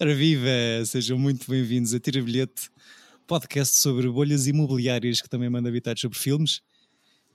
[0.00, 0.48] Ora viva!
[0.86, 2.70] Sejam muito bem-vindos a Tira Bilhete,
[3.26, 6.60] podcast sobre bolhas imobiliárias que também manda habitar sobre filmes.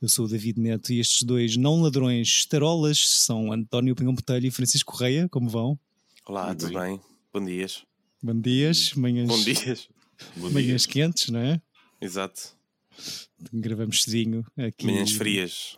[0.01, 4.47] Eu sou o David Neto e estes dois não ladrões estarolas são António Pinhão Botelho
[4.47, 5.29] e Francisco Correia.
[5.29, 5.79] Como vão?
[6.25, 6.97] Olá, Muito tudo bem.
[6.97, 7.01] bem?
[7.33, 7.83] Bom dias.
[8.21, 9.87] Bom dias, manhãs, Bom dias.
[10.35, 10.91] Bom manhãs dia.
[10.93, 11.61] quentes, não é?
[12.01, 12.55] Exato.
[13.53, 14.85] Gravamos cedinho aqui.
[14.85, 15.77] Manhãs frias.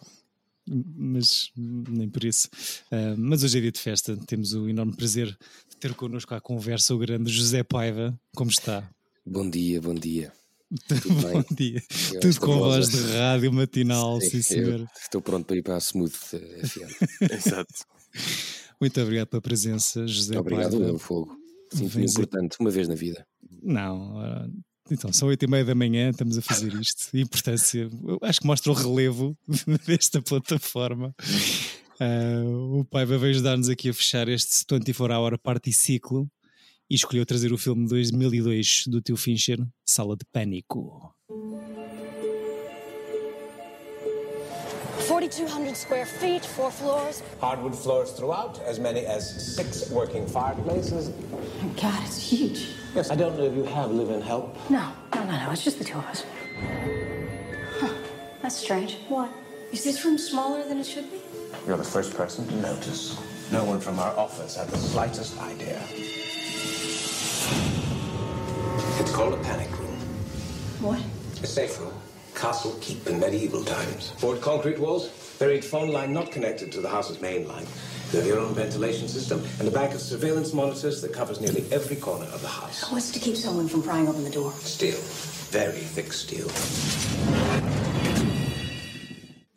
[0.65, 2.49] mas nem por isso.
[2.91, 5.37] Ah, mas hoje é dia de festa, temos o enorme prazer
[5.79, 8.19] ter connosco à conversa o grande José Paiva.
[8.35, 8.89] Como está?
[9.25, 10.31] Bom dia, bom dia.
[10.87, 11.33] Tudo bem?
[11.33, 11.81] Bom dia.
[12.13, 14.85] Eu Tudo com voz de rádio matinal, sim, senhor.
[15.01, 17.31] Estou pronto para ir para a Smooth eh, FM.
[17.31, 17.73] Exato.
[18.79, 20.85] Muito obrigado pela presença, José Obrigado, Paiva.
[20.85, 21.35] meu fogo.
[21.73, 23.25] Sinto-me a- importante uma vez na vida.
[23.63, 24.47] Não, ah,
[24.91, 27.09] então são oito e meia da manhã, estamos a fazer isto.
[27.13, 27.89] E importância,
[28.23, 29.37] acho que mostra o relevo
[29.85, 31.13] desta plataforma.
[31.99, 32.43] Ah,
[32.79, 36.29] o Paiva veio ajudar-nos aqui a fechar este 24 Hour Party Ciclo
[36.89, 41.11] e escolheu trazer o filme 2002 do tio Fincher, Sala de Pânico.
[45.07, 47.23] 4,200 square feet, four floors.
[47.41, 51.09] Hardwood floors throughout, as many as six working fireplaces.
[51.63, 52.75] Oh, God, it's huge.
[52.93, 54.55] Yes, I don't know if you have live-in help.
[54.69, 55.51] No, no, no, no.
[55.51, 56.23] It's just the two of us.
[57.79, 57.89] Huh.
[58.41, 58.97] That's strange.
[59.07, 59.31] What?
[59.71, 61.26] Is this room smaller than it should be?
[61.65, 63.17] You're the first person to notice.
[63.51, 65.81] No one from our office had the slightest idea.
[68.99, 69.97] It's called a panic room.
[70.81, 70.99] What?
[71.43, 71.93] A safe room.
[72.35, 74.11] Castle keep in medieval times.
[74.21, 75.09] Board concrete walls,
[75.39, 77.65] buried phone line not connected to the house's main line.
[78.11, 81.65] You have your own ventilation system and a bank of surveillance monitors that covers nearly
[81.71, 82.89] every corner of the house.
[82.91, 84.51] What's to keep someone from prying open the door?
[84.53, 84.97] Steel.
[85.49, 86.47] Very thick steel.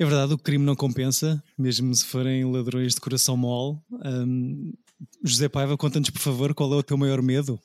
[0.01, 3.79] É verdade, o crime não compensa, mesmo se forem ladrões de coração mole.
[4.03, 4.73] Ahm,
[5.23, 7.61] José Paiva, conta-nos, por favor, qual é o teu maior medo?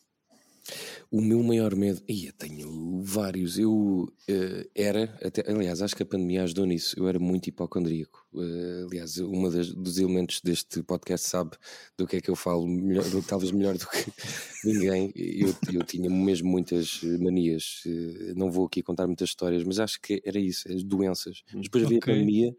[1.12, 2.02] O meu maior medo.
[2.10, 3.58] Ia, tenho vários.
[3.58, 6.96] Eu eh, era, até, aliás, acho que a pandemia ajudou nisso.
[7.00, 8.26] Eu era muito hipocondríaco.
[8.36, 11.52] Eh, aliás, uma dos elementos deste podcast sabe
[11.98, 14.12] do que é que eu falo, melhor, talvez melhor do que
[14.66, 15.12] ninguém.
[15.16, 17.84] Eu, eu tinha mesmo muitas eh, manias.
[17.86, 21.44] Eh, não vou aqui contar muitas histórias, mas acho que era isso, as doenças.
[21.54, 22.12] Mas depois veio Ok.
[22.14, 22.56] a pandemia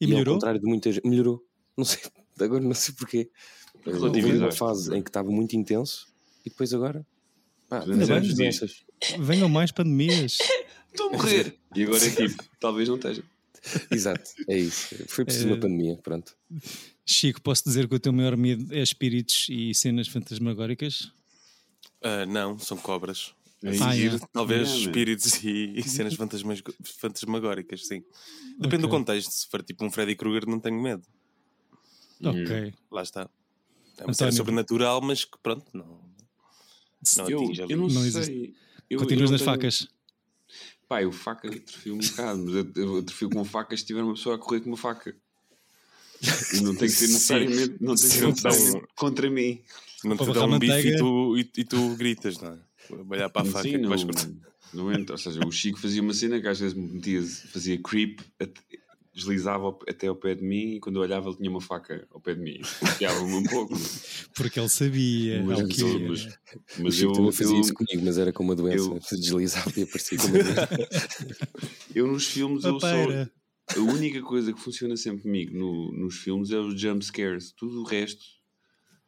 [0.00, 0.34] E ao melhorou?
[0.34, 0.98] contrário de muitas.
[1.04, 1.44] Melhorou.
[1.76, 2.00] Não sei,
[2.40, 3.30] agora não sei porquê.
[3.84, 6.06] Houve uma fase em que estava muito intenso
[6.44, 7.06] e depois agora.
[7.68, 8.16] Pá, Ainda bem.
[8.18, 8.84] as doenças.
[9.18, 10.38] Venham mais pandemias.
[10.90, 11.54] Estou a morrer.
[11.74, 13.22] E agora é tipo, talvez não esteja.
[13.90, 14.94] Exato, é isso.
[15.08, 16.34] Foi preciso uma pandemia, pronto.
[17.04, 21.12] Chico, posso dizer que o teu maior medo é espíritos e cenas fantasmagóricas?
[22.02, 23.34] Ah, não, são cobras.
[23.64, 24.18] A Ah, seguir, é.
[24.32, 28.02] talvez espíritos e, e cenas fantasmas, fantasmagóricas, sim.
[28.58, 28.98] Depende do Ok.
[28.98, 29.30] contexto.
[29.32, 31.02] Se for tipo um Freddy Krueger, não tenho medo.
[32.24, 32.72] Ok.
[32.90, 33.22] Lá está.
[33.22, 33.30] É uma
[34.02, 34.14] António.
[34.14, 36.00] cena sobrenatural, mas que pronto, não,
[37.16, 38.54] não Eu, eu não, Não sei.
[38.90, 39.88] Eu, Continuas eu nas tenho- facas.
[40.88, 44.14] Pá, eu faca atrofio um bocado, mas eu, eu atrofio com facas se tiver uma
[44.14, 45.14] pessoa a correr com uma faca.
[46.54, 49.60] E não tem que ser necessariamente, não tem que ser necessariamente contra mim.
[50.02, 52.58] Não te dá um bife e tu, e, e tu gritas, não é?
[53.10, 54.28] Olhar para a faca Sim, que não, vais cortar.
[54.72, 55.14] não entra.
[55.14, 58.20] Ou seja, o Chico fazia uma cena que às vezes me metia, fazia creep,
[59.18, 62.20] deslizava até ao pé de mim e quando eu olhava ele tinha uma faca ao
[62.20, 62.60] pé de mim.
[62.96, 63.74] Fiava-me um pouco.
[64.34, 65.42] Porque ele sabia.
[65.42, 66.38] Mas, é que mas,
[66.78, 68.84] mas, o eu, também fazia eu, isso comigo, mas era com uma doença.
[68.84, 70.68] eu- Deslizava e aparecia com uma doença.
[71.94, 76.50] eu nos filmes eu sou, a única coisa que funciona sempre comigo no- nos filmes
[76.50, 77.52] é os jump scares.
[77.52, 78.24] Tudo o resto,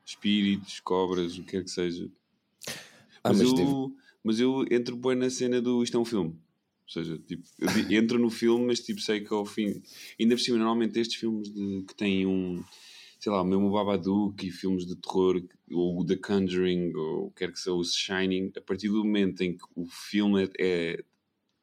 [0.05, 2.11] espíritos, cobras, o que quer que seja.
[3.23, 3.71] Ah, mas, mas eu, teve-
[4.25, 6.37] mas eu entro bem na cena do isto é um filme.
[6.97, 7.45] Ou seja, tipo,
[7.95, 9.81] entro no filme, mas tipo, sei que ao fim.
[10.19, 12.63] Ainda por cima, normalmente estes filmes de, que têm um.
[13.21, 17.53] Sei lá, mesmo o Babadook e filmes de terror, ou o The Conjuring, ou quer
[17.53, 21.05] que seja, o Shining, a partir do momento em que o filme é, é-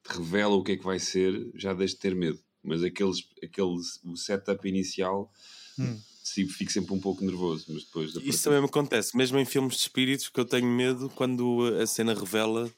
[0.08, 2.40] revela o que é que vai ser, já deixo de ter medo.
[2.64, 5.32] Mas aqueles, aqueles, o setup inicial,
[5.80, 5.98] Hum.
[6.24, 7.66] sim, fico sempre um pouco nervoso.
[7.70, 8.10] Mas depois.
[8.12, 11.64] Isso partir- também me acontece, mesmo em filmes de espíritos, que eu tenho medo quando
[11.82, 12.72] a cena revela,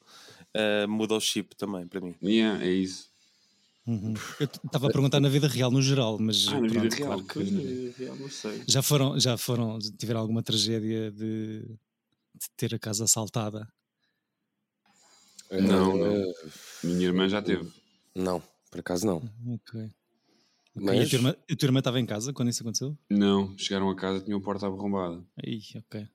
[0.54, 2.14] ah, muda o chip também, para mim.
[2.22, 3.08] Yeah, é isso.
[3.86, 4.14] Uhum.
[4.38, 7.06] Eu estava a perguntar na vida real no geral, mas Ah, na vida pronto, real.
[7.08, 8.62] claro que- Pois, na vida real, não sei.
[8.68, 13.66] já foram, já foram, tiveram alguma tragédia de, de ter a casa assaltada?
[15.50, 16.32] Não, não.
[16.84, 17.68] Minha irmã já teve.
[18.14, 19.16] não, por acaso não.
[19.54, 19.90] Ok.
[20.76, 22.96] Ok, Mas- E a tua, irmã, a tua irmã estava em casa quando isso aconteceu?
[23.08, 25.20] Não, chegaram a casa tinham a porta arrombada.
[25.44, 26.06] Aí, ok.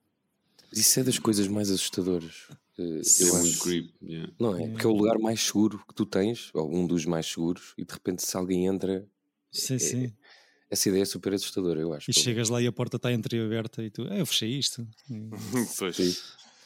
[0.71, 2.47] Isso é das coisas mais assustadoras.
[2.77, 3.59] Eh, É eu acho.
[3.59, 3.91] creep.
[4.01, 4.31] yeah.
[4.39, 4.67] Não é?
[4.69, 7.85] Porque é o lugar mais seguro que tu tens, ou um dos mais seguros, e
[7.85, 9.07] de repente se alguém entra,
[9.51, 10.13] Sim, sim.
[10.69, 12.09] essa ideia é super assustadora, eu acho.
[12.09, 14.85] E chegas lá e a porta está entreaberta e tu, ah, eu fechei isto.
[15.79, 15.95] Pois.
[15.95, 16.13] Sim.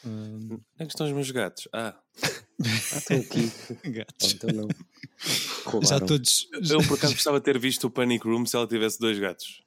[0.06, 1.68] Ah, Onde é que estão os meus gatos?
[1.74, 3.52] Ah, Ah, estão aqui.
[3.92, 4.34] Gatos.
[4.34, 4.68] então não.
[5.84, 6.48] Já todos.
[6.70, 9.62] eu por acaso gostava de ter visto o Panic Room se ela tivesse dois gatos.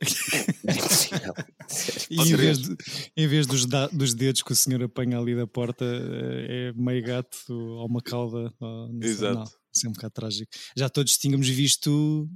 [2.10, 2.76] E em vez, de-
[3.16, 6.72] em vez dos, da- dos dedos que o senhor apanha ali da porta, eh, é
[6.80, 8.52] meio gato ou uma cauda.
[8.60, 9.38] ou não sei, Exato.
[9.38, 9.44] Não,
[9.74, 10.50] isso é um bocado trágico.
[10.76, 12.28] Já todos tínhamos visto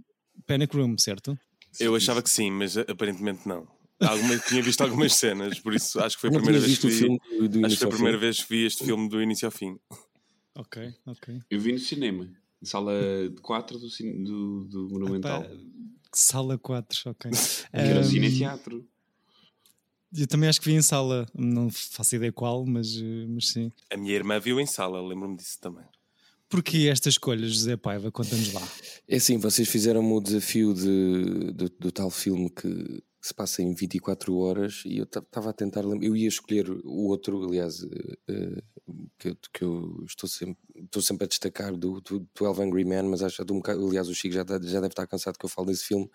[0.46, 1.38] Panic Room, certo?
[1.78, 3.66] Eu achava que sim, mas aparentemente não.
[4.00, 7.18] Alguma, tinha visto algumas cenas, por isso acho que foi a primeira vez que vi.
[7.38, 9.52] do, do Acho que foi a primeira vez que vi este filme do início ao
[9.52, 9.76] fim.
[10.56, 11.38] Ok, ok.
[11.50, 12.28] Eu vi no cinema,
[12.62, 12.92] sala
[13.42, 15.44] 4 do, do, do Monumental.
[16.12, 17.30] Sala 4, ok.
[17.72, 18.86] Era o Ahm, Cine-Teatro.
[20.16, 23.70] Eu também acho que vi em sala, não faço ideia qual, mas, eh, mas sim.
[23.90, 25.84] A minha irmã viu em sala, lembro-me disso também.
[26.48, 28.10] Porquê estas escolhas, José Paiva?
[28.10, 28.68] Conta-nos lá.
[29.06, 33.74] É assim, vocês fizeram o desafio de, do, do tal filme que se passa em
[33.74, 36.06] 24 horas e eu estava a tentar lembrar.
[36.06, 37.82] Eu ia escolher o outro, aliás,
[38.28, 38.62] eh,
[39.18, 43.04] que, eu- que eu estou sempre, estou sempre a destacar do, do 12 Angry Men,
[43.04, 45.50] mas acho que um bocado, aliás, o Chico já, já deve estar cansado que eu
[45.50, 46.10] falo desse filme.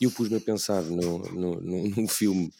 [0.00, 2.52] E eu pus-me a pensar no, no, no, num filme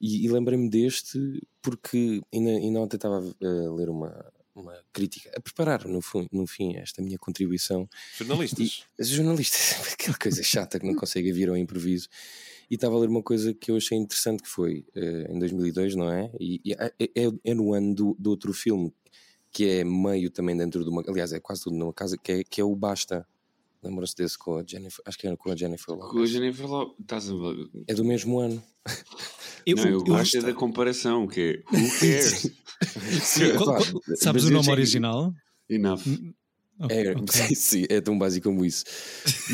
[0.00, 1.18] e, e lembrei-me deste
[1.60, 6.46] porque ainda, ainda ontem estava a ler uma, uma crítica, a preparar no, fu- no
[6.46, 8.84] fim esta minha contribuição Jornalistas.
[8.98, 12.08] os jornalistas, aquela coisa chata que não consegue vir ao improviso.
[12.72, 15.94] E estava a ler uma coisa que eu achei interessante que foi eh, em 2002,
[15.94, 16.32] não é?
[16.40, 18.90] E, e é, é- é no ano do, do outro filme
[19.50, 21.02] que é meio também dentro de uma.
[21.06, 23.26] Aliás, é quase tudo numa casa, que é, que é o Basta.
[23.82, 25.02] Lembram-se desse com a Jennifer?
[25.04, 26.30] Acho que era com a Jennifer Com a Lopez.
[26.30, 26.96] Jennifer Lopez.
[27.00, 27.34] Estás a...
[27.88, 28.62] É do mesmo ano.
[29.66, 32.50] Eu, não, eu, eu- gosto é da comparação, que é Who cares?
[33.22, 35.32] Sim, qual- Claro, qual- sabes mas o nome original?
[35.68, 36.00] Enough.
[36.88, 37.54] É, ok.
[37.54, 38.84] sim, é tão básico como isso.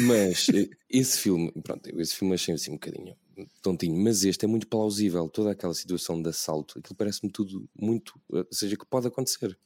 [0.07, 3.17] Mas eh, esse filme, pronto, esse filme achei assim um bocadinho
[3.63, 5.29] tontinho, mas este é muito plausível.
[5.29, 9.57] Toda aquela situação de assalto, aquilo parece-me tudo muito, eh, ou seja, que pode acontecer.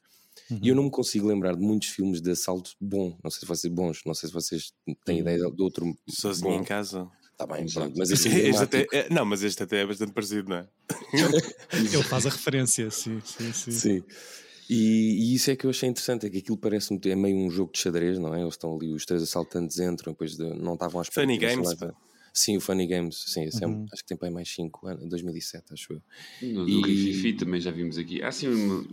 [0.62, 3.18] E eu não me consigo lembrar de muitos filmes de assalto bom.
[3.22, 4.72] Não sei se vocês bons, não sei se vocês
[5.04, 5.96] têm ideia de outro.
[6.08, 6.60] Sozinho bom.
[6.60, 7.10] em casa.
[7.36, 10.12] Tá bem, pronto, mas esse é Este até, é- não, mas este até é bastante
[10.12, 10.68] parecido, não é?
[11.72, 13.70] Ele faz a referência, sim, sim, sim.
[13.72, 14.04] Sim.
[14.72, 17.50] E, e isso é que eu achei interessante, é que aquilo parece-me é meio um
[17.50, 18.40] jogo de xadrez, não é?
[18.40, 21.26] Eles estão ali, os três assaltantes entram, depois de- não estavam à espera.
[21.26, 21.94] Funny Games, lá-
[22.34, 23.86] Sim, o Funny Games, sim, é um- Uhum.
[23.92, 26.02] acho que tem para aí mais 5 anos, 2007, acho eu.
[26.40, 28.22] No, do E- Rififi também já vimos aqui.
[28.22, 28.48] Ah, sim,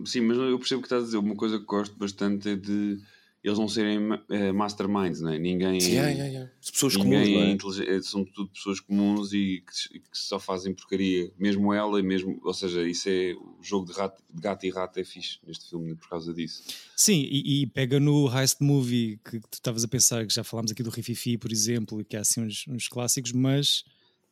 [0.05, 1.17] sim, mas eu percebo o que estás a dizer.
[1.17, 2.99] Uma coisa que gosto bastante é de
[3.43, 3.99] eles não serem
[4.29, 5.39] eh, masterminds, não é?
[5.39, 5.79] Ninguém.
[5.79, 6.51] Sim, yeah, yeah, yeah.
[6.61, 10.73] As pessoas Ninguém comuns, é é- são tudo pessoas comuns e que, que só fazem
[10.73, 11.31] porcaria.
[11.37, 14.69] Mesmo ela, e mesmo, ou seja, isso é o jogo de, rato, de gato e
[14.69, 16.63] rato é fixe neste filme por causa disso.
[16.95, 20.43] Sim, e, e pega no Heist Movie que, que tu estavas a pensar, que já
[20.43, 23.83] falámos aqui do Rififi, por exemplo, e que há assim uns, uns clássicos, mas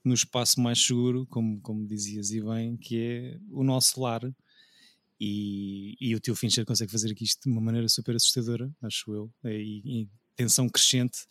[0.03, 4.21] no espaço mais seguro, como, como dizias e bem, que é o nosso lar.
[5.19, 9.13] E, e o teu Fincher consegue fazer aqui isto de uma maneira super assustadora, acho
[9.13, 11.25] eu, e, e tensão crescente.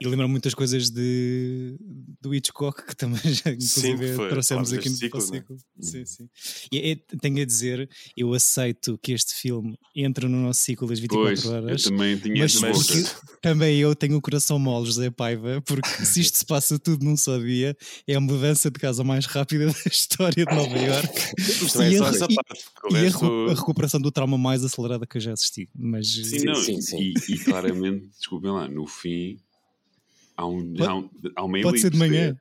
[0.00, 1.76] E lembra muitas coisas de,
[2.20, 5.56] do Hitchcock, que também já inclusive foi, trouxemos aqui no ciclo, ciclo.
[5.56, 5.60] né?
[5.80, 6.28] Sim, sim.
[6.70, 11.00] E é- tenho a dizer, eu aceito que este filme entra no nosso ciclo das
[11.00, 11.84] 24 Pois, horas.
[11.84, 13.04] eu também tinha Mas porque
[13.42, 17.16] também eu tenho o coração mole, José Paiva, porque se isto se passa tudo num
[17.16, 21.08] só dia, é a mudança de casa mais rápida da história de Nova Iorque
[21.74, 22.64] E é a- e- parte.
[22.92, 25.68] e a, resto- a recuperação do trauma mais acelerada que eu já assisti.
[25.74, 27.00] Mas Sim, não, sim, e- sim.
[27.00, 29.36] E, e claramente, desculpem lá, no fim
[30.38, 32.34] há, um, Pode- há, um, há uma pode ser de manhã.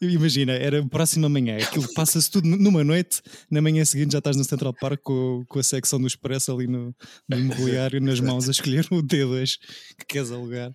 [0.00, 4.44] Imagina, era próxima manhã, aquilo passa-se tudo numa noite, na manhã seguinte já estás no
[4.44, 6.94] Central Park com, com a secção do Expresso ali no,
[7.28, 9.58] no imobiliário nas mãos a escolher o D2
[9.98, 10.70] que queres alugar.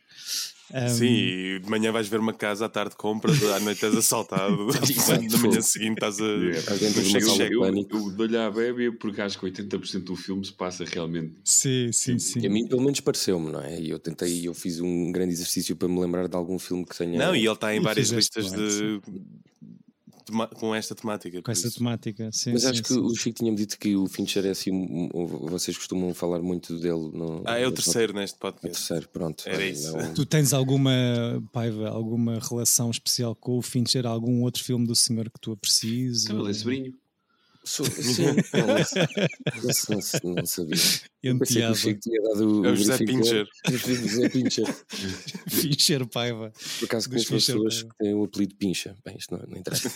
[0.72, 3.96] Um, Sim, e de manhã vais ver uma casa, à tarde compras, à noite és
[3.96, 4.68] assaltado,
[5.32, 6.26] na manhã seguinte estás a.
[6.26, 6.62] Yeah.
[7.04, 11.34] Chega, Eu, eu dou-lhe à bébia porque acho que 80% do filme se passa realmente.
[11.44, 12.40] Sim, sim, sim.
[12.40, 13.80] E a mim, pelo menos, pareceu-me, não é?
[13.80, 16.98] E eu tentei, eu fiz um grande exercício para me lembrar de algum filme que
[16.98, 17.20] tenha.
[17.20, 19.02] Não, e ele está em E várias listas bem, de.
[20.56, 21.42] Com esta temática.
[21.42, 21.78] Com essa isso.
[21.78, 22.52] temática, sim.
[22.54, 23.00] Mas sim, acho que sim.
[23.00, 24.72] o Chico tinha-me dito que o Fincher é assim.
[24.72, 27.10] um- um- Vocês costumam falar muito dele.
[27.14, 28.78] No, Ah, é o no- terceiro neste É o podcast.
[28.78, 29.44] terceiro, pronto.
[29.48, 29.96] Era isso.
[29.96, 30.92] não- Tu tens alguma,
[31.52, 34.06] Paiva, alguma relação especial com o Fincher?
[34.06, 36.26] Algum outro filme do senhor que tu aprecies?
[36.28, 36.94] Ele é sobrinho.
[37.66, 38.76] Sou- Sim, não, não,
[40.24, 40.78] não, não sabia.
[41.24, 42.00] Eu pensei que Enteado.
[42.02, 42.98] tinha dado É o José.
[42.98, 43.48] Pincher.
[43.68, 44.66] O José Pincher.
[45.50, 46.52] Fincher Paiva.
[46.80, 48.96] Por acaso Fincher, pessoas que têm o apelido Pincha.
[49.06, 49.90] Bem, isto não, não interessa.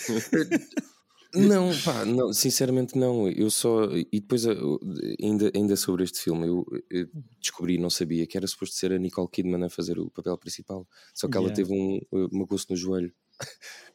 [1.36, 3.28] não, pá, não, sinceramente não.
[3.30, 3.84] Eu só.
[4.12, 4.80] E depois, eu-
[5.22, 7.08] ainda, ainda sobre este filme, eu, eu
[7.42, 10.88] descobri, não sabia, que era suposto ser a Nicole Kidman a fazer o papel principal.
[11.14, 11.56] Só que ela Yeah.
[11.56, 12.00] teve um,
[12.32, 13.14] uma gosto no joelho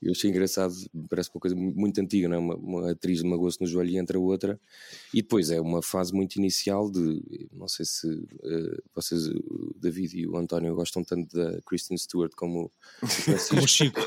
[0.01, 0.75] Eu achei engraçado,
[1.09, 2.39] parece uma coisa mu- muito antiga, não é?
[2.39, 4.61] Uma, uma atriz magoou-se no joelho e entra outra,
[5.15, 7.49] e depois é uma fase muito inicial de.
[7.53, 8.09] Não sei se
[8.43, 12.71] eh, vocês, o David e o António, gostam tanto da Kristen Stewart como
[13.01, 13.69] o Francisco.
[13.69, 14.01] Chico.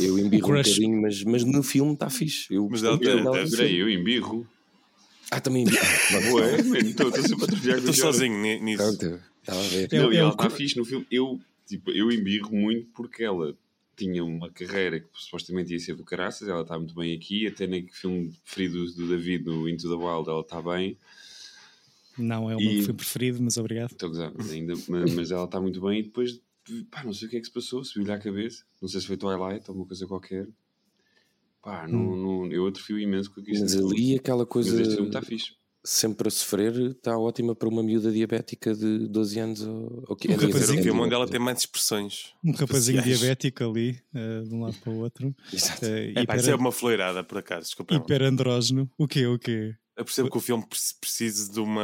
[0.00, 2.52] Eu embirro um bocadinho, mas, mas no filme está fixe.
[2.52, 4.46] Eu Mas dela deve no Peraí, eu embirro.
[5.30, 5.80] Ah, também embirro.
[6.34, 8.82] Ué, mano, estou sempre a Estou sozinho ni- nisso.
[8.82, 9.88] Pronto, estava a ver.
[9.92, 11.06] É Não, e é ela está fixe no filme.
[11.10, 13.56] Eu, tipo, eu embirro muito porque ela
[13.96, 16.48] tinha uma carreira que supostamente ia ser do caraças.
[16.48, 17.46] Ela está muito bem aqui.
[17.46, 20.96] Até nem que filme preferido do David no Into the Wild ela está bem.
[22.18, 23.92] Não é o E- meu filme preferido, mas obrigado.
[23.92, 26.00] Estou gozar, ainda, mas, mas ela está muito bem.
[26.00, 26.40] E depois,
[26.90, 27.84] pá, não sei o que é que se passou.
[27.84, 28.64] Subiu-lhe à cabeça.
[28.80, 30.46] Não sei se foi Twilight ou uma coisa qualquer.
[31.62, 33.58] Pá, não, não, eu atrofio imenso com aquilo.
[33.60, 35.55] Mas ali aquela Mas coisa este filme está fixe.
[35.88, 40.28] Sempre a sofrer está ótima para uma miúda diabética de 12 anos ou, ou que
[40.28, 40.80] Um dizer, rapazinho.
[40.80, 42.34] o filme onde ela é tem mais expressões.
[42.44, 43.18] Um rapazinho faciais.
[43.20, 45.34] diabético ali, eh, de um lado para o outro.
[45.52, 45.84] Exato.
[45.84, 47.62] eh, É, pá, hiper- isso é uma floreirada, por acaso.
[47.66, 47.94] Desculpa.
[47.94, 48.90] hiperandrógeno.
[48.98, 49.26] O quê?
[49.26, 49.74] O quê?
[49.96, 51.82] Eu percebo que o filme pre- precisa de uma.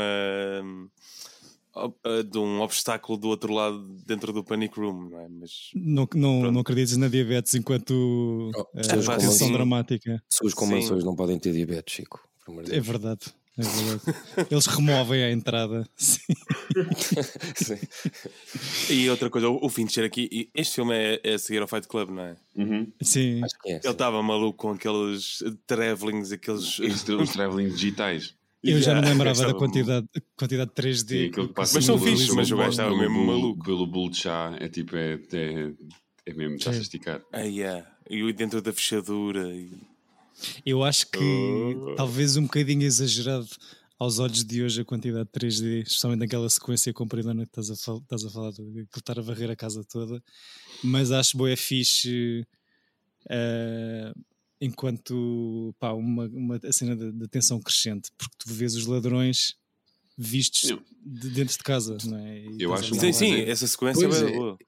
[2.04, 5.28] eh, de um obstáculo do outro lado dentro do Panic Room, não é?
[5.28, 5.70] Mas.
[5.74, 6.52] Não, não, Pronto.
[6.52, 9.50] não acredites na diabetes enquanto Oh, atenção maçãs.
[9.52, 10.22] dramática.
[10.28, 12.20] Pessoas com mansões não podem ter diabetes, Chico.
[12.70, 13.20] É verdade.
[13.58, 14.48] É verdade.
[14.50, 15.86] Eles removem a entrada.
[15.94, 16.34] Sim.
[17.54, 17.78] Sim.
[18.90, 20.50] E outra coisa, o Fincher aqui.
[20.54, 22.36] Este filme é, é a seguir ao Fight Club, não é?
[22.56, 22.90] Uhum.
[23.02, 23.42] Sim.
[23.44, 23.76] Acho que é.
[23.76, 26.78] Ele estava maluco com aqueles travelings, aqueles.
[26.78, 28.34] Os travelling digitais.
[28.62, 30.06] Eu já não lembrava da quantidade,
[30.36, 31.08] quantidade de 3D.
[31.08, 33.64] Sim, aquilo que passa Mas são pelo mas o gajo estava mesmo maluco.
[33.64, 35.72] Pelo bolo de chá, é tipo, é, é,
[36.26, 37.22] é mesmo, está-se a esticar.
[37.32, 37.84] Ah, yeah.
[38.08, 39.52] E o dentro da fechadura.
[39.52, 39.91] E...
[40.64, 41.94] Eu acho que Oh.
[41.96, 43.48] talvez um bocadinho exagerado
[43.98, 47.76] aos olhos de hoje a quantidade de 3D, especialmente naquela sequência compridona que estás a,
[47.76, 50.20] fal- estás a falar, de estar a varrer a casa toda.
[50.82, 52.44] Mas acho boa fixe
[53.30, 54.12] eh,
[54.60, 59.54] enquanto pá, uma, uma a cena de, de tensão crescente, porque tu vês os ladrões
[60.18, 62.40] vistos de dentro de casa, não é?
[62.40, 64.32] E Eu acho Sim, sim, é- essa sequência Pois é é.
[64.36, 64.58] boa.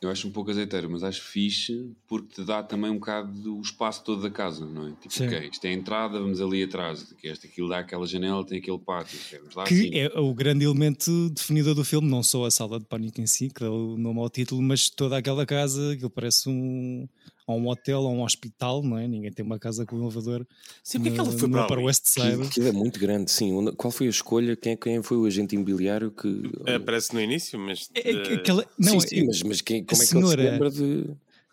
[0.00, 3.60] Eu acho um pouco azeiteiro, mas acho fixe porque te dá também um bocado do
[3.60, 4.92] espaço todo da casa, não é?
[4.92, 5.26] Tipo, Sim.
[5.26, 7.12] ok, isto é a entrada, vamos ali atrás.
[7.20, 9.18] Que este, aquilo dá aquela janela, tem aquele pátio.
[9.66, 9.90] que assim.
[9.92, 13.48] é o grande elemento definidor do filme, não só a sala de pânico em si,
[13.48, 17.08] que dá o nome ao título, mas toda aquela casa, aquilo parece um,
[17.48, 19.08] ou um hotel ou um hospital, não é?
[19.08, 20.46] Ninguém tem uma casa com um elevador
[20.84, 21.82] Sim, porque é que ele foi para ali?
[21.84, 22.42] West Side.
[22.42, 23.72] Aquilo é muito grande, sim.
[23.76, 24.54] Qual foi a escolha?
[24.54, 26.42] Quem, quem foi o agente imobiliário que.
[26.76, 27.90] Aparece no início, mas.
[27.94, 30.10] É- é que eh, aquela- não, sim, sim, é- mas, mas quem, como é que
[30.10, 31.10] senhora- ele se lembra de.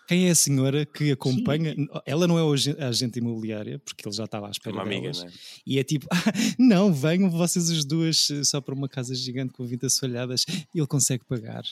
[0.07, 1.75] Quem é a senhora que acompanha?
[2.05, 5.01] Ela não é o a agente imobiliária, porque ele já estava à espera uma amiga,
[5.01, 5.17] delas.
[5.23, 5.31] não é?
[5.65, 9.51] E é tipo, ah, não, venham vocês as duas eh, só para uma casa gigante
[9.53, 11.63] com 20 assoalhadas e ele consegue pagar.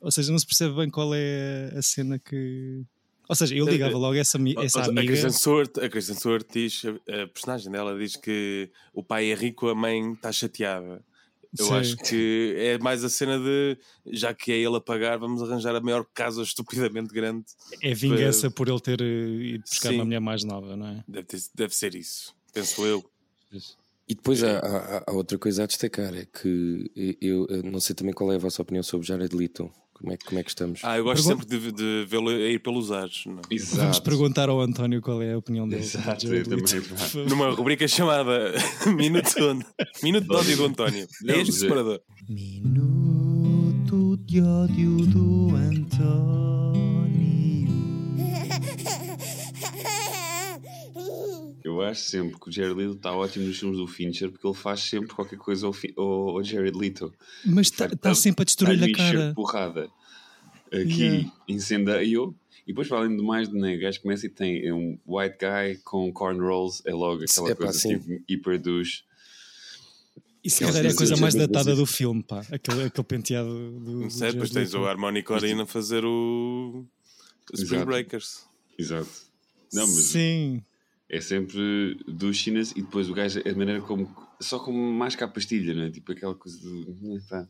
[0.00, 2.82] Ou seja, não se percebe bem qual é a cena que.
[3.28, 5.06] Ou seja, eu ligava logo essa, essa A- a amiga.
[5.08, 9.34] Kristen Stewart, a Kristen Stewart diz, a, a personagem dela diz que o pai é
[9.34, 11.04] rico, a mãe está chateada.
[11.58, 11.74] Eu Sim.
[11.74, 13.78] acho que é mais a cena de
[14.12, 17.46] já que é ele a pagar, vamos arranjar a maior casa estupidamente grande.
[17.82, 19.94] É vingança por ele ter eh, ido buscar Sim.
[19.96, 21.04] uma mulher mais nova, não é?
[21.08, 23.02] Deve, ter- deve ser isso, penso eu.
[24.08, 26.90] E depois há, há- há outra coisa a destacar: é que
[27.20, 29.70] eu, eu não sei também qual é a vossa opinião sobre Jared Leto.
[29.98, 30.80] Como é, que- como é que estamos?
[30.82, 33.22] Ah, eu gosto Pergun- sempre de, de vê-lo a ir pelos ares.
[33.26, 33.40] não é?
[33.54, 33.76] Exato.
[33.80, 35.82] Vamos perguntar ao António qual é a opinião dele.
[35.82, 37.26] Exato, eu Leto, também.
[37.28, 38.52] Numa rubrica chamada
[38.94, 39.64] Minuto, de-
[40.02, 41.06] Minuto de ódio do António.
[41.26, 42.00] É este separador.
[42.28, 46.85] Minuto de ódio do António.
[51.82, 54.54] Eu acho sempre que o Jared Leto está ótimo nos filmes do Fincher porque ele
[54.56, 57.12] faz sempre qualquer coisa ao, Fi- ao, ao Jared Leto.
[57.44, 59.28] Mas está Tá- sempre a destruir-lhe a cara.
[59.28, 59.90] de porrada.
[60.72, 61.32] Aqui Yeah.
[61.48, 62.34] incendeio.
[62.66, 65.36] E depois, para além de mais, né, o gajo começa e tem é um white
[65.38, 67.98] guy com cornrows, é logo aquela coisa sim.
[67.98, 69.04] tipo hiper douche.
[70.42, 72.44] E se Eu calhar é a coisa mais datada do filme, pá.
[72.50, 73.90] Aquele, aquele penteado do.
[74.00, 74.84] Não do sei, depois tens o.
[74.84, 76.84] Harmonic Orina a fazer o
[77.52, 77.86] o Spring Exato.
[77.86, 78.44] Breakers.
[78.78, 79.08] Exato.
[79.72, 80.62] Não, mas Sim.
[81.08, 84.14] É sempre douchiness e depois o gajo, a maneira como.
[84.40, 85.90] Só como mais cá a pastilha, não é?
[85.90, 87.20] Tipo aquela coisa do.
[87.28, 87.48] Pá.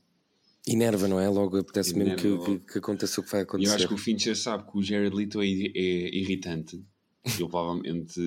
[0.68, 1.28] Enerva, não é?
[1.28, 3.74] Logo apetece mesmo que, que, que aconteça o que vai E eu acontecer.
[3.74, 6.84] acho que o Fincher sabe que o Jared Leto é, é irritante.
[7.24, 8.20] Ele provavelmente.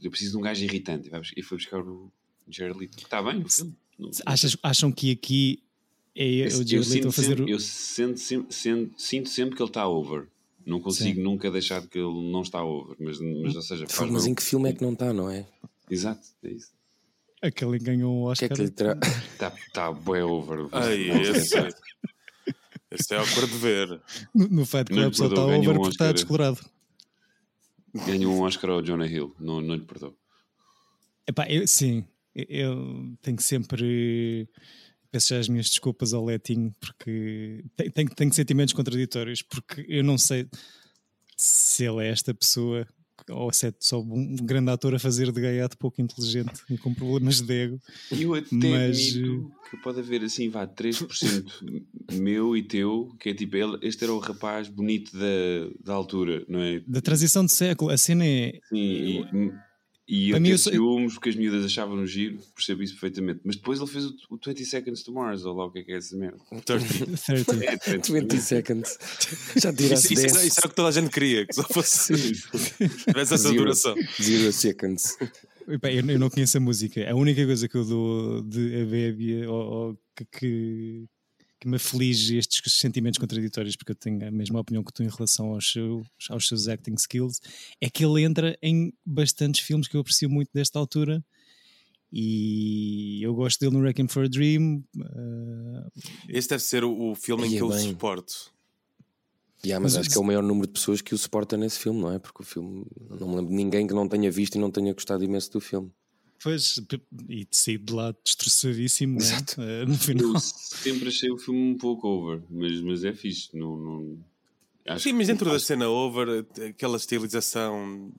[0.00, 1.10] Eu preciso de um gajo irritante.
[1.36, 2.12] E foi buscar o
[2.48, 2.98] Jared Leto.
[2.98, 3.74] Está bem, o filme.
[4.24, 5.62] Achas, acham que aqui
[6.14, 7.48] é Eu, o Jared Leto a fazer sempre, o.
[7.48, 10.26] eu sinto, sempre, sinto, sinto sempre que ele está over.
[10.66, 12.96] Não consigo nunca deixar de que ele não está over.
[13.00, 15.46] Mas, mas ou seja, faz Mas em que filme é que não está, não é?
[15.90, 16.70] Exato, é isso.
[17.42, 18.56] Aquele que ganhou o O que é Oscar.
[18.56, 18.98] que lhe terá.
[19.32, 20.68] Está tá bué over.
[20.72, 21.68] Ai, esse, é-
[22.90, 24.00] esse é awkward de ver.
[24.34, 26.60] No, no Fight Club só está over um porque está descolorado.
[28.06, 30.14] Ganhou um Oscar ao Jonah Hill, não, não lhe perdoo.
[31.26, 34.46] Epá, eu, sim, eu tenho sempre.
[35.10, 37.64] Peço já as minhas desculpas ao Letinho, porque
[37.94, 40.48] tenho, tenho, sentimentos contraditórios, porque eu não sei
[41.36, 42.86] se ele é esta pessoa
[43.28, 46.94] ou se é só um grande ator a fazer de gaiato pouco inteligente e com
[46.94, 47.80] problemas de ego.
[48.10, 51.44] Eu até Mas, admito que pode haver assim, vá, 3%
[52.12, 56.44] meu e teu, que é tipo, ele, este era o rapaz bonito da, da altura,
[56.48, 56.80] não é?
[56.86, 58.58] Da transição de século, a cena é.
[58.68, 59.52] Sim, e,
[60.10, 63.40] e eu sou- ciúmes porque as miúdas achavam no giro, percebo isso perfeitamente.
[63.44, 65.82] Mas depois ele fez o, o 20 Seconds to Mars, ou lá o que é
[65.84, 66.38] que é essa merda.
[66.64, 67.44] 30.
[67.44, 67.64] 30.
[67.64, 68.98] É, 30 20 seconds.
[69.56, 70.34] Já Isso, tiraste isso, 10.
[70.36, 72.12] era, isso era o que toda a gente queria, que só fosse.
[73.06, 73.54] tivesse essa Zero.
[73.56, 73.94] duração.
[74.20, 75.16] Zero seconds.
[75.68, 77.08] Epá, eu, eu não conheço a música.
[77.08, 81.04] A única coisa que eu dou de Abébia ou, ou que, que,
[81.60, 85.08] que me aflige estes sentimentos contraditórios, porque eu tenho a mesma opinião que tu em
[85.08, 87.40] relação aos seus, aos seus acting skills,
[87.80, 91.22] é que ele entra em bastantes filmes que eu aprecio muito desta altura.
[92.12, 94.82] E eu gosto dele no Wrecking for a Dream.
[94.98, 95.90] eh,
[96.28, 97.88] Este deve ser o, o filme em Ia que eu o bem.
[97.88, 98.52] suporto.
[99.64, 101.78] Yeah, mas Mas- acho que é o maior número de pessoas que o suporta nesse
[101.78, 102.18] filme, não é?
[102.18, 102.84] Porque o filme,
[103.20, 105.60] não me lembro de ninguém que não tenha visto e não tenha gostado imenso do
[105.60, 105.92] filme.
[106.42, 106.80] Pois,
[107.28, 109.24] e saí de lá destroçadíssimo né?
[109.24, 109.60] Exato.
[109.62, 110.32] Eh, no final.
[110.34, 113.48] Eu sempre achei o filme um pouco over, mas, mas é fixe.
[113.56, 114.18] Não, não...
[114.86, 118.10] Acho Sim, que- mas dentro da acho- cena over, aquela estilização.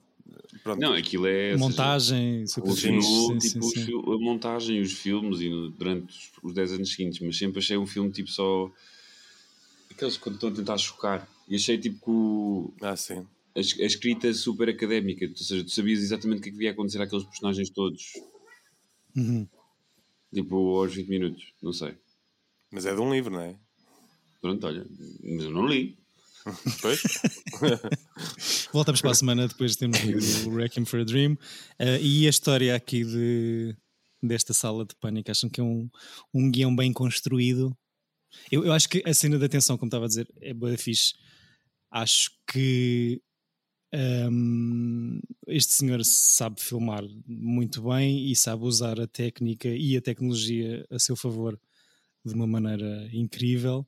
[0.62, 0.80] Pronto.
[0.80, 1.52] Não, aquilo é.
[1.52, 2.60] seja, Montagem, fixe.
[2.60, 3.92] Continuou sim, tipo, sim, sim.
[3.98, 7.76] a montagem, os filmes e no- durante os- os 10 anos seguintes, mas sempre achei
[7.76, 8.70] um filme tipo só
[9.90, 11.28] aqueles quando estão a tentar chocar.
[11.48, 13.26] E achei tipo que o- Ah, sim.
[13.54, 16.70] A, a escrita super académica, ou seja, tu sabias exatamente o que é que ia
[16.70, 18.02] acontecer àqueles personagens todos,
[19.14, 19.46] Uhum.
[20.32, 21.94] tipo aos 20 minutos, não sei.
[22.70, 23.56] Mas é de um livro, não é?
[24.40, 24.86] Pronto, olha,
[25.22, 25.98] mas eu não li.
[26.80, 27.02] Pois?
[28.72, 31.38] Voltamos para a semana depois de termos lido o Wrecking for a Dream.
[31.78, 33.76] Eh, e a história aqui de,
[34.22, 35.88] desta sala de pânico, acham que é um,
[36.34, 37.76] um guião bem construído?
[38.50, 41.12] Eu, eu acho que a cena da atenção, como estava a dizer, é boa fixe.
[41.90, 43.20] Acho que
[43.94, 50.86] hum, este senhor sabe filmar muito bem e sabe usar a técnica e a tecnologia
[50.90, 51.60] a seu favor
[52.24, 53.86] de uma maneira incrível.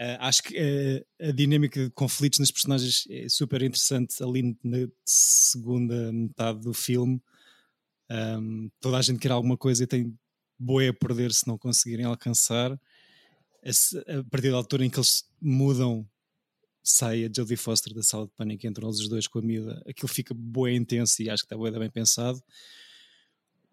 [0.00, 4.86] Uh, acho que uh, a dinâmica de conflitos nas personagens é super interessante ali na
[5.04, 7.20] segunda metade do filme.
[8.10, 10.16] Um, toda a gente quer alguma coisa e tem
[10.58, 12.72] boé a perder se não conseguirem alcançar.
[12.72, 16.06] A, a partir da altura em que eles mudam,
[16.88, 19.82] sai a Jodie Foster da sala de pânico e entram os dois com a miúda,
[19.86, 22.40] aquilo fica boé intenso e acho que está boé bem pensado.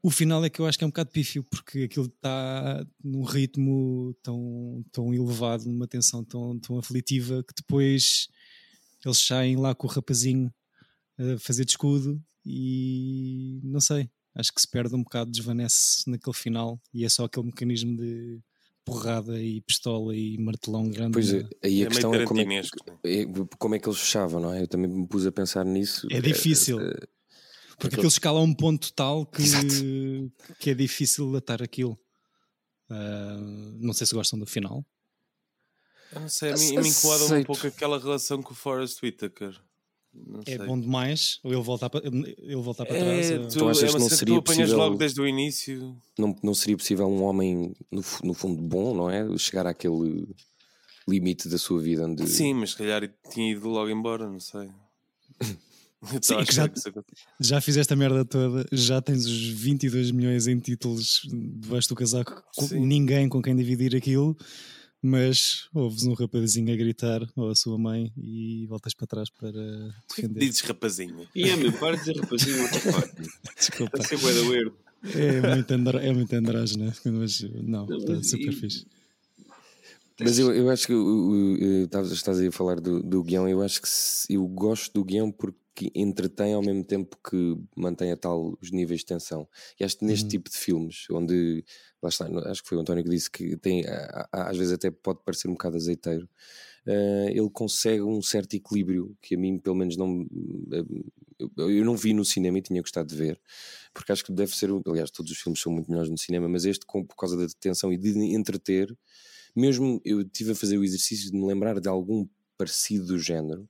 [0.02, 3.24] O final é que eu acho que é um bocado pífio, porque aquilo está num
[3.24, 8.28] ritmo tão, tão elevado, numa tensão tão, tão aflitiva, que depois
[9.06, 10.52] eles saem lá com o rapazinho
[11.18, 16.36] a fazer de escudo e não sei, acho que se perde um bocado, desvanece naquele
[16.36, 18.42] final e é só aquele mecanismo de
[18.86, 21.14] porrada e pistola e martelão grande.
[21.14, 22.98] Pois é, aí a É meio questão é como é, tarantinesco, né?
[23.04, 23.26] é
[23.58, 24.62] como é que eles fechavam, não é?
[24.62, 26.08] Eu também me pus a pensar nisso.
[26.12, 26.80] É difícil.
[26.80, 27.08] Eh, eh,
[27.78, 29.68] Porque aquilo escala a um ponto tal que, Exato.
[30.60, 31.98] que é difícil atar aquilo.
[32.90, 33.38] Ah,
[33.80, 34.86] não sei se gostam do final.
[36.12, 39.60] Eu não sei, a mim, me incomoda um pouco aquela relação com o Forrest Whitaker.
[40.14, 40.68] Não É sei.
[40.68, 41.40] bom demais?
[41.44, 43.32] Ou ele voltar para, ele voltar para trás?
[43.32, 45.28] É, ou- tu, Tu achas é que não seria tu apanhas possível- logo desde o
[45.28, 45.98] início.
[46.18, 49.26] não, não seria possível um homem, no, no fundo, bom, não é?
[49.38, 50.28] Chegar àquele
[51.08, 52.28] limite da sua vida onde.
[52.30, 54.70] Sim, mas se calhar tinha ido logo embora, não sei.
[56.22, 56.70] Sim, já-.
[57.40, 62.44] Já fizeste a merda toda, já tens os 22 milhões em títulos debaixo do casaco,
[62.58, 64.36] com ninguém com quem dividir aquilo,
[65.04, 69.52] mas ouves um rapazinho a gritar ou a sua mãe e voltas para trás para
[70.10, 70.40] defender.
[70.40, 71.28] Dizes rapazinho.
[71.36, 72.56] E é meu, para de dizer rapazinho?
[73.58, 74.72] Desculpa, Está a ser bué da weird.
[75.14, 78.86] é muito, andro, é muito andrógeno, mas não, está super fixe.
[80.20, 83.48] Mas eu, eu acho que eh, estavas- estás aí a falar do, do guião.
[83.48, 88.12] Eu acho que se- eu gosto do guião porque entretém ao mesmo tempo que mantém
[88.12, 89.48] a tal os níveis de tensão.
[89.80, 90.30] E acho que neste Uhum.
[90.30, 91.66] tipo de filmes, onde
[92.02, 93.84] lá está, acho que foi o António que disse que tem,
[94.32, 96.30] às vezes até pode parecer um bocado azeiteiro.
[96.88, 100.26] eh, ele consegue um certo equilíbrio que a mim, pelo menos, não
[100.74, 100.84] eh,
[101.58, 103.40] eu, eu não vi no cinema e tinha gostado de ver,
[103.94, 104.70] porque acho que deve ser.
[104.88, 107.48] Aliás, todos os filmes são muito melhores no cinema, mas este, com, por causa da
[107.60, 108.96] tensão e de entreter,
[109.56, 113.70] mesmo eu estive a fazer o exercício de me lembrar de algum parecido do género.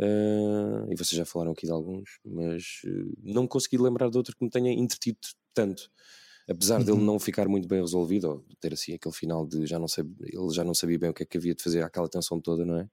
[0.00, 2.90] eh, e vocês já falaram aqui de alguns, mas eh,
[3.22, 5.18] não me consegui lembrar de outro que me tenha entretido
[5.54, 5.90] tanto.
[6.48, 7.04] Apesar dele Uhum.
[7.04, 10.50] não ficar muito bem resolvido, ou ter assim aquele final de já não sei, ele
[10.54, 12.78] já não sabia bem o que é que havia de fazer aquela tensão toda, não
[12.78, 12.88] é?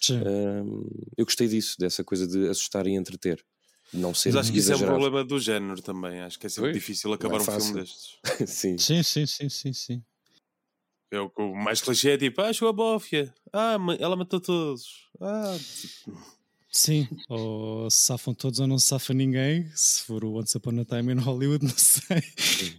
[0.00, 0.28] Sim.
[0.64, 3.44] Hum, eu gostei disso, dessa coisa de assustar e entreter.
[3.92, 6.20] não ser Mas acho que isso é um problema do género também.
[6.20, 8.18] Acho que é sempre Pois, difícil não acabar é um filme destes.
[8.46, 8.86] Sim.
[8.86, 10.04] Sim, sim, sim, sim, sim.
[11.10, 13.34] É o, o mais clichê é tipo, ah, chegou a bófia.
[13.52, 15.08] Ah, ela matou todos.
[15.20, 16.16] Ah, tipo,
[16.70, 19.70] Sim, ou se safam todos ou não se safa ninguém.
[19.74, 22.22] Se for o Once Upon a Time in Hollywood, não sei.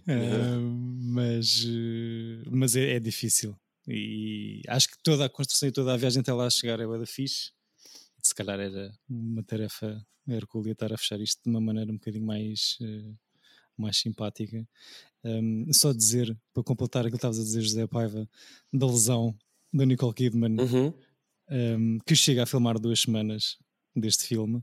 [0.08, 3.56] Ah, mas eh, mas é, é difícil.
[3.88, 7.06] E acho que toda a construção e toda a viagem até lá chegar é da
[7.06, 7.50] fixe.
[8.22, 12.24] Se calhar era uma tarefa hercúlea estar a fechar isto de uma maneira um bocadinho
[12.24, 13.12] mais, eh,
[13.80, 14.66] mais simpática.
[15.24, 18.28] Um, só dizer, para completar aquilo que estavas a dizer, José Paiva,
[18.72, 19.34] da lesão
[19.72, 20.94] da Nicole Kidman Uhum.
[21.50, 23.56] um, que chega a filmar duas semanas
[23.94, 24.62] deste filme,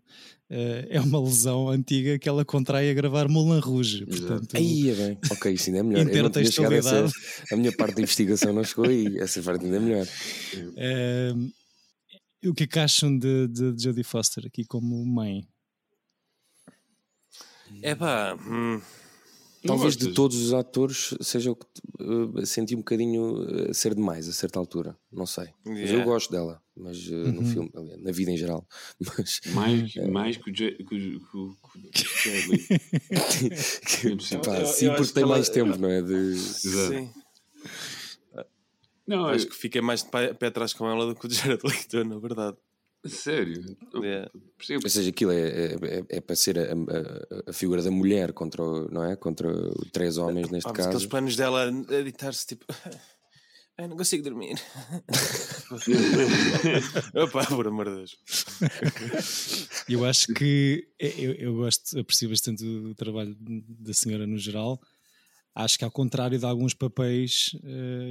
[0.49, 4.05] eh, é uma lesão antiga que ela contrai a gravar Moulin Rouge.
[4.05, 5.19] Portanto, Aí é bem.
[5.29, 6.09] Ok, isso ainda é melhor.
[6.09, 9.65] Eu não tinha chegado a a minha parte da investigação não chegou e essa parte
[9.65, 10.07] ainda é melhor.
[11.35, 11.51] um,
[12.49, 15.45] o que é que acham de, de Jodie Foster aqui como mãe?
[17.81, 18.35] é pá.
[18.35, 18.81] hum,
[19.67, 21.65] Talvez de todos os atores seja o que
[22.01, 24.97] uh, senti um bocadinho uh, ser demais a certa altura.
[25.11, 25.49] Não sei.
[25.65, 26.05] Mas eu Yeah.
[26.05, 27.45] gosto dela, mas uh, no Uhum.
[27.45, 28.65] filme, aliás, na vida em geral.
[28.99, 31.91] Mas Mais, mais que o Ja- que o- que
[33.99, 34.07] que.
[34.07, 34.41] É possível.
[34.41, 36.01] pá, eu- sim, eu porque tem que mais ela- tempo, não é?
[36.01, 36.35] De...
[36.37, 37.09] Sim.
[39.07, 41.29] Não, Acho eu- que fiquei mais de pé, pé atrás com ela do que o
[41.31, 42.57] Jared Leto, na verdade.
[43.09, 43.77] Sério.
[43.95, 44.29] Yeah.
[44.57, 44.81] percebo.
[44.83, 48.33] Ou seja, aquilo é, é, é- é para ser a, a- a figura da mulher
[48.33, 49.15] contra, o- não é?
[49.15, 49.49] contra
[49.91, 51.09] três homens, neste aqueles caso.
[51.09, 52.65] planos dela a editar-se tipo.
[53.79, 54.55] Ai, não consigo dormir.
[57.13, 58.17] Opa, por amor de Deus.
[59.87, 64.81] Eu acho que é, eu, eu gosto, aprecio bastante o trabalho da senhora no geral.
[65.53, 67.51] Acho que ao contrário de alguns papéis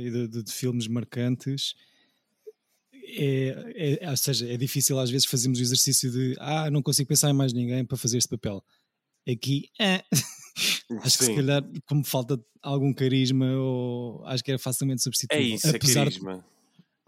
[0.04, 1.74] e de, de- de filmes marcantes,
[3.06, 7.08] é, é- ou seja, é difícil às vezes fazermos o exercício de ah, não consigo
[7.08, 8.62] pensar em mais ninguém para fazer este papel.
[9.28, 10.04] Aqui, ah,
[11.02, 15.54] acho que se calhar, como falta algum carisma, ou acho que era facilmente É substituível.
[15.56, 16.44] isso, é apesar, de, carisma.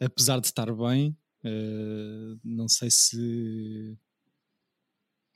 [0.01, 3.97] apesar de estar bem, eh, não sei se.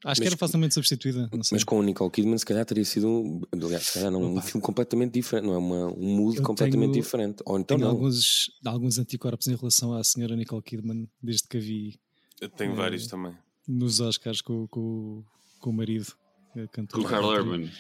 [0.05, 1.29] Acho que Mas- era facilmente substituída.
[1.33, 1.57] Não sei.
[1.57, 4.41] Mas com o Nicole Kidman, se calhar teria sido um, aliás, se calhar não, um
[4.43, 5.59] filme completamente diferente, não é?
[5.59, 7.43] Uma, um mood Eu completamente tenho- diferente.
[7.47, 7.97] Ou então Tenho não.
[7.97, 12.01] alguns, alguns anticorpos em relação à senhora Nicole Kidman, desde que a vi
[12.41, 12.77] Eu tenho É.
[12.77, 13.33] vários também.
[13.69, 15.23] nos Oscars com, com,
[15.61, 16.13] com o marido.
[16.57, 17.01] a cantora.
[17.03, 17.71] Com o Carl Urban.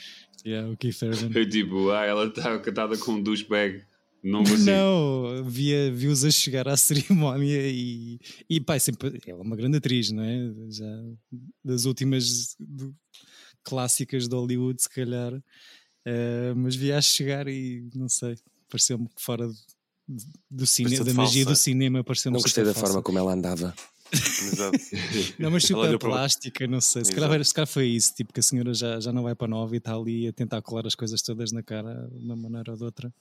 [0.46, 1.30] Yeah, o Keith Urban.
[1.38, 3.82] Eu tipo, ah, ela está cantada com um douchebag.
[4.22, 4.70] Não consigo.
[4.70, 9.56] Não, via, vi-os a chegar à cerimónia e, e pá, é sempre, ela é uma
[9.56, 10.38] grande atriz, não é?
[10.70, 10.86] Já
[11.64, 12.94] das últimas do-
[13.64, 15.32] clássicas de Hollywood, se calhar,
[16.04, 18.36] Eh, mas vi-a a chegar e não sei,
[18.68, 19.48] pareceu-me que fora
[20.50, 21.60] do cinema, da magia falsa.
[21.60, 23.02] do cinema, pareceu-me Não gostei super da forma falsa.
[23.04, 23.72] como ela andava.
[25.38, 27.04] Não, mas super plástica, não sei.
[27.04, 29.48] Se calhar, se calhar foi isso, tipo que a senhora já, já não vai para
[29.48, 32.72] nova e está ali a tentar colar as coisas todas na cara de uma maneira
[32.72, 33.14] ou de outra.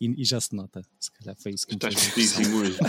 [0.00, 0.82] E, e já se nota.
[1.00, 2.76] Se calhar foi isso que Estás fortíssimo hoje.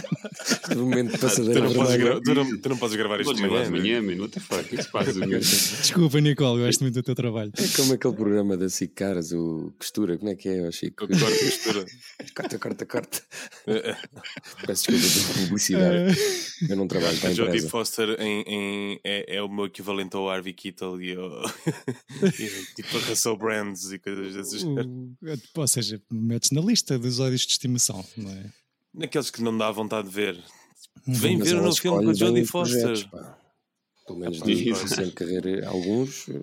[0.75, 3.25] No momento de Tu passadeira não, podes gra- tu, não, tu não podes gravar isto
[3.27, 3.71] Podes de gravar manhã.
[3.81, 4.01] de né?
[4.01, 4.21] manhã, man.
[4.23, 4.61] What the fuck?
[4.61, 5.13] O que é que se passa?
[5.81, 7.51] Desculpa, Nicole, gosto muito do teu trabalho.
[7.55, 11.07] É como aquele programa da SIC Caras, o Costura, como é que é, ó Chico?
[11.07, 11.85] Corta costura.
[12.35, 13.21] corta, corta, corta.
[14.65, 16.17] Peço desculpa pela publicidade.
[16.69, 17.69] Eu não trabalho para A a Jodie empresa.
[17.69, 21.29] Foster em, em- é, é o meu equivalente ao Harvey Keitel e, ao,
[22.75, 24.63] tipo a Russell Brands e coisas dessas.
[24.63, 25.13] O-
[25.55, 28.51] ou seja, metes na lista dos ódios de estimação, não é?
[28.93, 30.43] Naqueles que não dá vontade de ver.
[31.07, 33.09] Vem Mas ver o novo filme com a bem Jodie os projetos, Foster.
[33.21, 33.37] pá.
[34.07, 34.81] Pelo menos de isso.
[34.85, 36.29] recente carreira, alguns.
[36.29, 36.33] eh,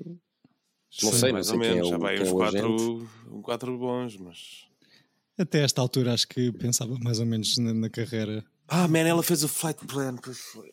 [1.02, 1.86] Não Sim, sei, não mais sei ou é menos.
[1.86, 3.10] o- Já vai é uns o quatro,
[3.42, 4.38] quatro bons, mas.
[5.38, 8.44] Até esta altura acho que pensava mais ou menos na, na carreira.
[8.68, 10.16] Ah, man, ela fez o Flight Plan.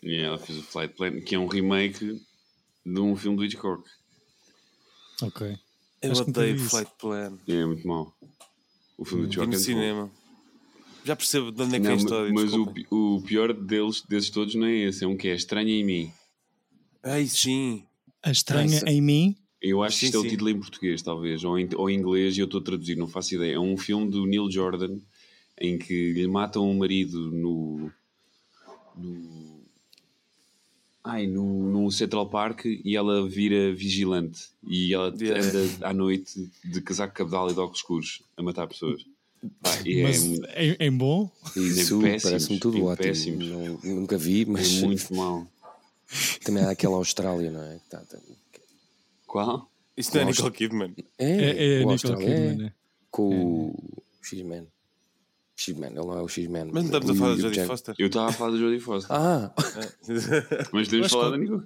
[0.03, 2.21] Yeah, ela fez o Flight Plan, que é um remake
[2.85, 3.83] de um filme do Hitchcock.
[5.21, 5.57] Ok.
[6.01, 6.55] Eu odeio.
[6.55, 7.37] Hum, Flight Plan.
[7.47, 8.13] É muito mau.
[8.99, 9.63] O filme do Hitchcock no é bom.
[9.63, 10.11] cinema.
[11.05, 12.33] Já percebo de onde é que Não, vem a história.
[12.33, 12.95] mas o, desculpa.
[12.95, 16.11] o pior deles, desses todos não é esse, é um que é Estranha em Mim.
[17.01, 17.83] Ai, sim.
[18.21, 19.35] A estranha Essa- em mim.
[19.61, 21.97] Eu acho que Sim, isto é o título em português, talvez, ou em, ou em
[21.97, 23.55] inglês, e eu estou a traduzir, não faço ideia.
[23.55, 24.97] É um filme do Neil Jordan
[25.59, 27.89] em que lhe matam um marido no.
[28.97, 29.48] no.
[31.11, 35.43] Ai, no, no Central Park e ela vira vigilante e ela Yeah.
[35.45, 39.03] anda à noite de casaco cabedal e de óculos escuros a matar pessoas.
[39.61, 41.31] Pá, é, Mas mu- em, em bom.
[42.21, 42.97] Parece-me tudo é ótimo.
[43.07, 43.47] péssimos.
[43.47, 45.47] Não- nunca vi, é mas muito mau.
[46.43, 47.79] também há aquela Austrália, não é?
[47.89, 48.19] Tá- tá-
[49.25, 49.69] Qual?
[49.95, 50.25] Isso não é.
[50.25, 50.93] Nicole Kidman.
[51.17, 52.57] É, É, é Nicole Austrália, é, Kidman.
[52.65, 52.73] né?
[53.11, 54.67] com o X-Men.
[55.59, 56.65] X-Men, ele não é o X-Men.
[56.71, 57.95] Mas não estamos a falar de Jodie Foster.
[57.97, 59.15] Eu estava a falar da Jodie Foster.
[59.15, 59.53] Ah,
[60.71, 61.65] mas acho falar da Nicole.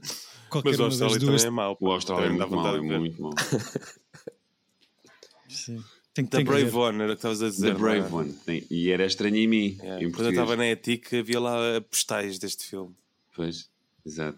[0.49, 1.43] Qualquer Mas o Austrália também duas.
[1.45, 1.77] é mau.
[1.79, 3.33] O Austrália é dá muito mau, é muito mau.
[5.49, 5.83] Sim.
[6.13, 6.75] Tem, The tem Brave.
[6.75, 7.73] One, era o que estavas a dizer.
[7.73, 8.23] The Brave não é?
[8.23, 8.67] One.
[8.69, 9.77] E era estranho em mim.
[9.81, 10.03] Yeah.
[10.03, 12.95] Em Quando eu estava na ETIC havia lá postais deste filme.
[13.35, 13.67] Pois,
[14.05, 14.37] exato.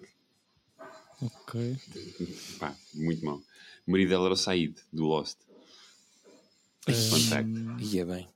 [1.21, 1.75] Ok.
[2.59, 3.41] Pá, muito mau.
[3.85, 5.37] O marido dela era o Said, do Lost.
[6.85, 7.49] Fun fact.
[7.81, 8.27] ia bem.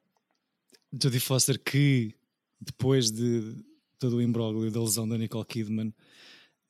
[0.94, 2.14] Jodie Foster que
[2.60, 3.56] depois de
[4.00, 5.94] todo o imbróglio da lesão da Nicole Kidman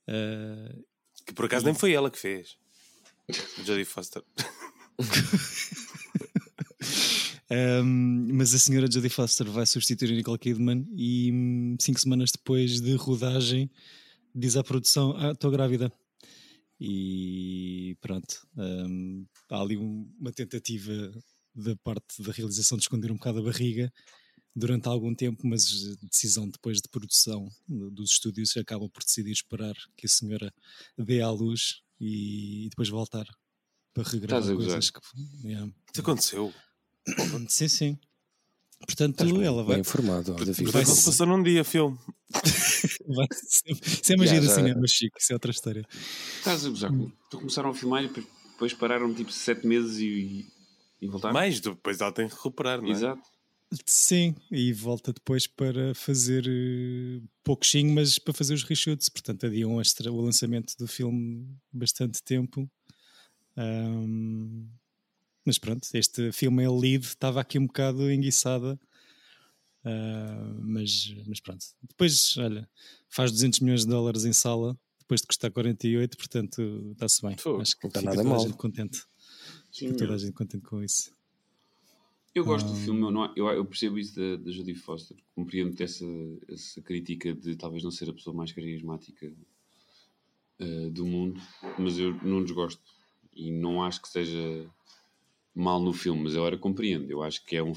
[0.08, 0.75] eh,
[1.25, 2.58] Que por acaso nem foi ela que fez.
[3.65, 4.23] Jodie Foster.
[7.51, 12.32] Um, mas a senhora Jodie Foster vai substituir a Nicole Kidman e hum, cinco semanas
[12.32, 13.69] depois de rodagem
[14.34, 15.91] diz à produção: Ah, estou grávida.
[16.82, 21.12] E pronto, hum, há ali um- uma tentativa
[21.55, 23.91] da parte da realização de esconder um bocado a barriga
[24.55, 25.65] durante algum tempo, mas
[26.01, 30.53] a decisão depois de produção do- dos estúdios acabam por decidir esperar que a senhora
[30.97, 33.25] dê à luz e, depois voltar
[33.93, 34.71] para regravar Estás a gozar?
[34.73, 35.47] coisas que.
[35.47, 35.71] Yeah.
[35.91, 36.53] Isso aconteceu.
[37.49, 37.97] Sim, sim.
[38.85, 40.71] Portanto, bem, ela vai, bem informado, David.
[40.71, 41.97] Vai se passou num dia filme.
[43.07, 43.27] vai.
[43.31, 44.55] Isso é magia do já.
[44.55, 45.17] cinema, Chico.
[45.19, 45.85] Isso é outra história.
[46.38, 46.91] Estás a gozar?
[46.93, 50.47] Então começaram a filmar e depois- depois pararam tipo sete meses e,
[51.01, 51.33] e voltaram?
[51.33, 52.91] Mais, depois ela tem que recuperar, não é?
[52.91, 53.21] Exato.
[53.85, 59.09] Sim, e volta depois para fazer eh, pouquinho, mas para fazer os reshoots.
[59.09, 62.69] Portanto, adiam o lançamento do filme bastante tempo.
[63.55, 64.67] Ahm,
[65.45, 68.79] mas pronto, este filme é lead, estava aqui um bocado enguiçada.
[69.83, 72.69] Ah, mas, mas pronto, depois, olha,
[73.07, 77.38] faz 200 milhões de dólares em sala, depois de custar 48, portanto, está-se bem.
[77.38, 78.39] Fogo, Acho que está fica nada mal.
[78.39, 79.01] gente contente.
[79.71, 81.12] Sim, toda a gente contente com isso.
[82.34, 85.17] Eu gosto do filme, eu, não- eu, eu percebo isso da, da Jodie Foster.
[85.36, 86.05] Compreendo essa,
[86.47, 89.34] essa crítica de talvez não ser a pessoa mais carismática
[90.60, 91.39] eh, do mundo,
[91.77, 92.82] mas eu não desgosto.
[93.34, 94.69] E não acho que seja
[95.55, 97.10] mal no filme, mas eu era compreendo.
[97.12, 97.73] Eu acho que é um.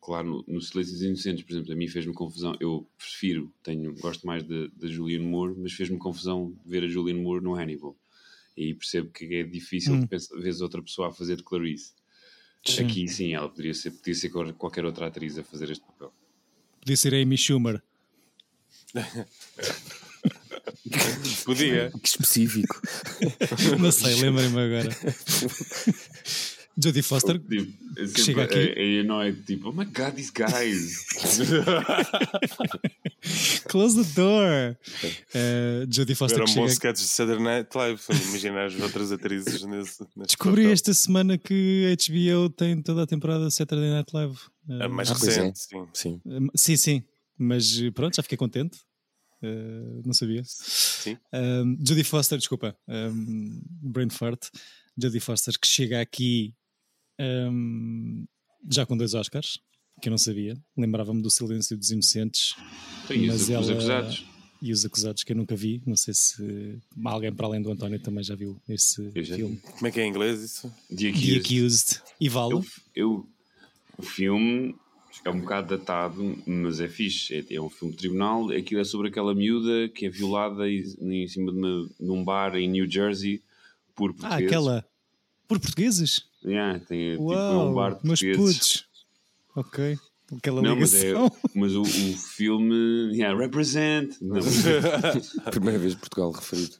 [0.00, 2.56] Claro, no, no Silêncios Inocentes, por exemplo, a mim fez-me confusão.
[2.60, 7.20] Eu prefiro, tenho, gosto mais da da Julianne Moore, mas fez-me confusão ver a Julianne
[7.22, 7.96] Moore no Hannibal.
[8.56, 10.06] E aí percebo que é difícil Hum.
[10.08, 11.92] ver outra pessoa a fazer de Clarice.
[12.64, 12.84] Sim.
[12.84, 16.12] Aqui sim, ela poderia ser, podia ser qual- qualquer outra atriz a fazer este papel.
[16.80, 17.82] Podia ser a Amy Schumer.
[21.44, 21.90] Podia.
[22.02, 22.80] Que específico.
[23.78, 24.88] Não sei, lembrem-me agora.
[26.78, 30.30] Jodie Foster, Tipo, é sempre chega aqui- É, é annoyed, tipo, oh my god, these
[30.30, 31.06] guys.
[33.68, 34.76] close the door.
[35.34, 38.00] Uh, Jodie Foster Era que um bom chega sketch de Saturday Night Live.
[38.28, 40.02] Imaginar as outras atrizes nesse.
[40.16, 40.72] nesse Descobri papel.
[40.72, 44.36] esta semana que a HBO tem toda a temporada de Saturday Night Live.
[44.68, 45.24] Uh, A mais Ah, é.
[45.26, 45.86] recente, sim.
[45.94, 46.20] Sim.
[46.26, 47.02] uh, sim, sim.
[47.38, 48.78] Mas pronto, já fiquei contente.
[49.42, 50.42] Uh, não sabia.
[50.44, 51.16] Sim.
[51.32, 52.76] Um, Jodie Foster, desculpa.
[52.88, 54.46] Um, brain fart.
[54.98, 56.54] Jodie Foster que chega aqui
[57.20, 58.24] um,
[58.70, 59.58] já com dois Oscars,
[60.00, 60.56] que eu não sabia.
[60.76, 62.54] Lembrava-me do Silêncio dos Inocentes.
[63.08, 64.26] Tem Mas os, os ela- acusados.
[64.60, 65.80] e os acusados que eu nunca vi.
[65.86, 69.56] Não sei se alguém para além do António também já viu esse já filme.
[69.58, 70.68] Como é que é em inglês isso?
[70.90, 71.38] The The Accused.
[71.38, 72.52] Accused e Vala.
[72.52, 73.28] Eu, eu-
[73.98, 74.74] o filme
[75.24, 77.34] é um bocado datado, mas é fixe.
[77.34, 78.50] É, é um filme de tribunal.
[78.50, 82.54] Aquilo é sobre aquela miúda que é violada em, cima de, uma, de um bar
[82.56, 83.42] em New Jersey
[83.94, 84.46] por Ah, portugueses.
[84.46, 84.86] aquela.
[85.48, 86.26] Por portugueses?
[86.46, 88.86] Yeah, tem, tipo, é Uau, um bar de mas putos.
[89.54, 89.98] Ok.
[90.36, 91.12] Aquela Não, mas, é,
[91.54, 93.14] mas o, o filme.
[93.16, 94.16] Yeah, represent!
[94.20, 94.40] Não,
[95.50, 96.76] Primeira vez Portugal referido.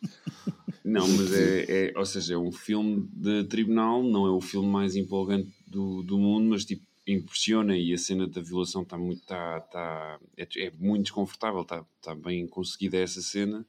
[0.84, 1.92] não mas é, é.
[1.96, 6.18] Ou seja, é um filme de tribunal, não é o filme mais empolgante do, do
[6.18, 9.24] mundo, mas tipo, impressiona e a cena da violação está muito.
[9.24, 13.64] Tá, tá, é, é muito desconfortável, está tá bem conseguida essa cena.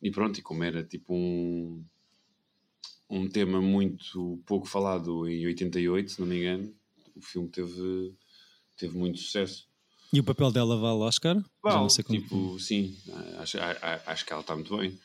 [0.00, 1.84] E pronto, e como era tipo um.
[3.14, 6.74] Um tema muito pouco falado em 88, se não me engano,
[7.14, 8.14] o filme teve,
[8.78, 9.68] teve muito sucesso.
[10.10, 11.36] E o papel dela vale Oscar?
[11.36, 12.20] Já não Vale, sei como.
[12.20, 12.96] tipo, sim,
[13.38, 13.58] acho,
[14.06, 14.98] acho que ela está muito bem.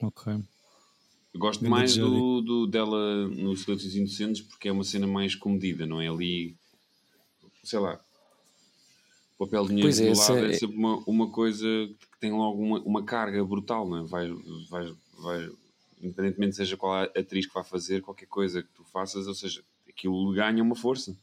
[0.00, 0.32] Ok.
[1.34, 5.34] Eu gosto Grande mais do, do- dela nos Silêncios Inocentes porque é uma cena mais
[5.34, 6.56] comedida, não é ali,
[7.64, 8.00] sei lá,
[9.36, 12.30] o papel de dinheiro Pois é, lado é, é- sempre uma, uma coisa que tem
[12.32, 14.02] logo uma, uma carga brutal, não é?
[14.04, 14.30] Vai,
[14.70, 15.50] vai, vai,
[16.02, 19.62] independentemente seja qual a atriz que vai fazer, qualquer coisa que tu faças, ou seja,
[19.88, 21.16] aquilo ganha uma força.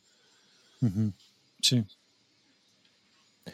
[0.81, 1.11] Uhum.
[1.61, 1.85] Sim.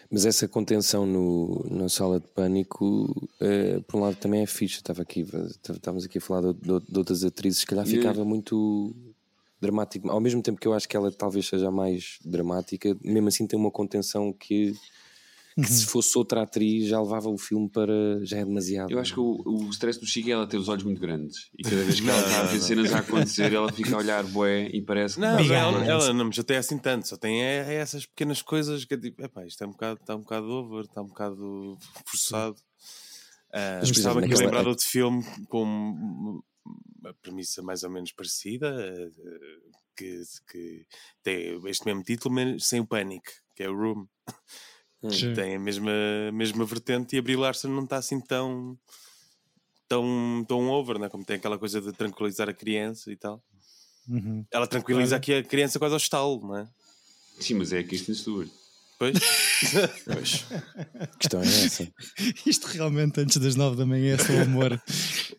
[0.10, 4.76] Mas essa contenção no, na sala de pânico, eh, por um lado, também é fixe.
[4.78, 5.26] Estava aqui,
[5.68, 8.96] estávamos aqui a falar de, de- de outras atrizes, se calhar ficava muito
[9.60, 10.10] dramático.
[10.10, 13.58] Ao mesmo tempo que eu acho que ela talvez seja mais dramática, mesmo assim tem
[13.60, 14.76] uma contenção que,
[15.62, 18.24] que se fosse outra atriz já levava o filme para.
[18.24, 18.92] já é demasiado.
[18.92, 21.50] Eu acho que o, o stress do Chico é ela ter os olhos muito grandes
[21.58, 24.24] e cada vez que ela está a ver cenas a acontecer, ela fica a olhar
[24.26, 27.42] bué e parece que Não, está- ela, ela não me chateia assim tanto, só tem
[27.44, 30.22] é, é essas pequenas coisas que é tipo, epá, isto é um bocado, está um
[30.22, 32.56] bocado over, está um bocado forçado.
[33.52, 35.64] Ah, Mas, estava aqui lembrar de outro filme com
[37.02, 39.10] uma premissa mais ou menos parecida, eh,
[39.98, 40.86] que, que
[41.24, 43.24] tem este mesmo título, mas sem o Panic,
[43.56, 44.06] que é o Room.
[45.08, 45.34] Sim.
[45.34, 45.92] Tem a mesma,
[46.34, 48.78] mesma vertente e a Brie Larson não está assim tão,
[49.88, 51.08] tão, tão over, né?
[51.08, 53.42] como tem aquela coisa de tranquilizar a criança e tal.
[54.08, 54.46] Uhum.
[54.52, 56.68] Ela tranquiliza aqui a criança quase ao estalo, não é?
[57.40, 58.50] Sim, mas é a Kristen Stewart.
[58.98, 59.14] Pois?
[60.04, 60.46] pois.
[61.00, 61.88] A questão é essa.
[62.46, 64.82] Isto realmente antes das nove da manhã é só amor.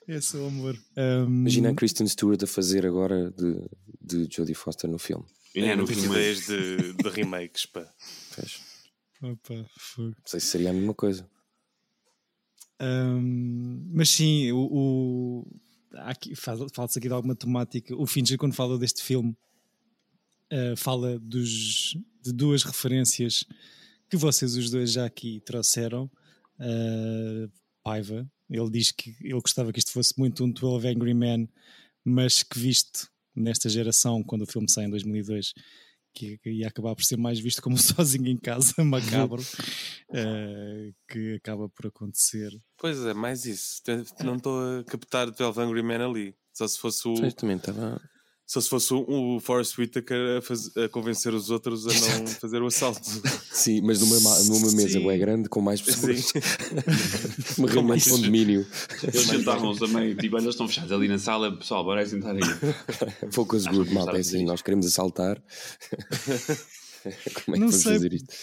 [0.08, 0.78] é só amor.
[0.96, 3.60] Um, Imagina a Kristen Stewart a fazer agora de,
[4.00, 5.24] de Jodie Foster no filme.
[5.54, 6.34] É Eu no filme.
[6.34, 7.84] de, de remakes, pá.
[8.34, 8.69] Pois.
[9.22, 10.08] Opa, fogo.
[10.10, 11.28] Não sei se seria a mesma coisa.
[12.80, 15.60] Um, mas sim, o, o-
[15.94, 17.94] aqui- fala- fala-se aqui de alguma temática.
[17.96, 19.36] O Fincher, quando fala deste filme,
[20.52, 23.44] uh, fala dos, de duas referências
[24.08, 26.10] que vocês os dois já aqui trouxeram.
[26.58, 27.50] Uh,
[27.82, 31.48] Paiva, ele diz que ele gostava que isto fosse muito um 12 Angry Men,
[32.04, 35.54] mas que visto nesta geração, quando o filme sai em 2002,
[36.12, 41.68] que ia acabar por ser mais visto como sozinho em casa, macabro, uh, que acaba
[41.68, 42.50] por acontecer.
[42.78, 43.82] Pois é, mais isso.
[44.24, 46.34] Não estou a captar 12 Angry Men ali.
[46.52, 48.00] Só se fosse o, Pois, também estava.
[48.52, 52.60] Só se fosse o, Forrest Whitaker a, faz- a convencer os outros a não fazer
[52.60, 53.00] o assalto.
[53.52, 55.02] Sim, mas numa, ma- numa mesa Sim.
[55.04, 56.32] bué grande com mais pessoas.
[57.56, 58.66] Uma reunião de mais- condomínio.
[59.04, 62.40] Eles sentavam-se também, tipo, eles estão fechados ali na sala, pessoal, bora sentar aí.
[63.30, 65.40] Focus group, malta, é assim, nós queremos assaltar.
[67.00, 67.92] Como é que Não vamos sei.
[67.94, 68.34] fazer isto?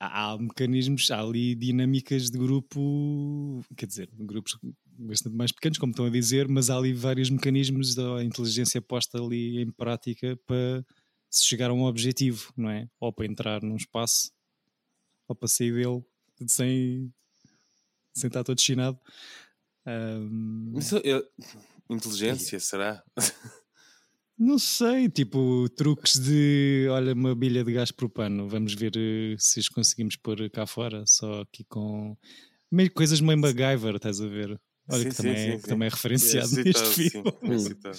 [0.00, 4.58] Há há mecanismos, há ali dinâmicas de grupo, quer dizer, grupos
[4.98, 9.18] bastante mais pequenos, como estão a dizer, mas há ali vários mecanismos da inteligência posta
[9.18, 10.84] ali em prática para
[11.30, 12.88] se chegar a um objetivo, não é?
[12.98, 14.32] Ou para entrar num espaço,
[15.28, 16.02] ou para sair dele
[16.48, 17.12] sem,
[18.14, 18.98] sem estar todo chinado.
[19.86, 21.22] Ahm, Isso é-
[21.88, 23.02] inteligência, será?
[24.42, 29.60] Não sei, tipo truques de olha, uma bilha de gás propano, vamos ver eh, se
[29.60, 32.16] os conseguimos pôr cá fora, só aqui com
[32.72, 34.58] meio coisas meio MacGyver, estás a ver?
[34.88, 35.68] Olha Sim, que, sim, também, é, sim, que sim.
[35.68, 37.30] também é referenciado É neste citado, sim, filme.
[37.54, 37.98] é citado.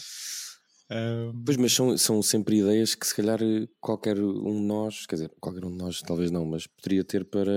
[0.89, 3.39] Ah, Pois, mas são, são sempre ideias que se calhar
[3.79, 7.23] qualquer um de nós, quer dizer, qualquer um de nós talvez não, mas poderia ter
[7.23, 7.51] para,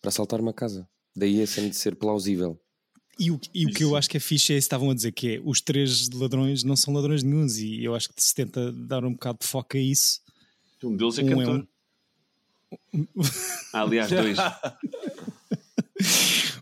[0.00, 0.88] para assaltar uma casa.
[1.14, 2.58] Daí a cena de ser plausível.
[3.18, 5.36] E o, e o que eu acho que é fixe é estavam a dizer, que
[5.36, 9.04] é os três ladrões não são ladrões nenhuns, e eu acho que se tenta dar
[9.04, 10.20] um bocado de foco a isso.
[10.82, 11.68] Um deles é Um é cantor.
[12.94, 13.06] um-
[13.72, 14.38] Ah, aliás, dois.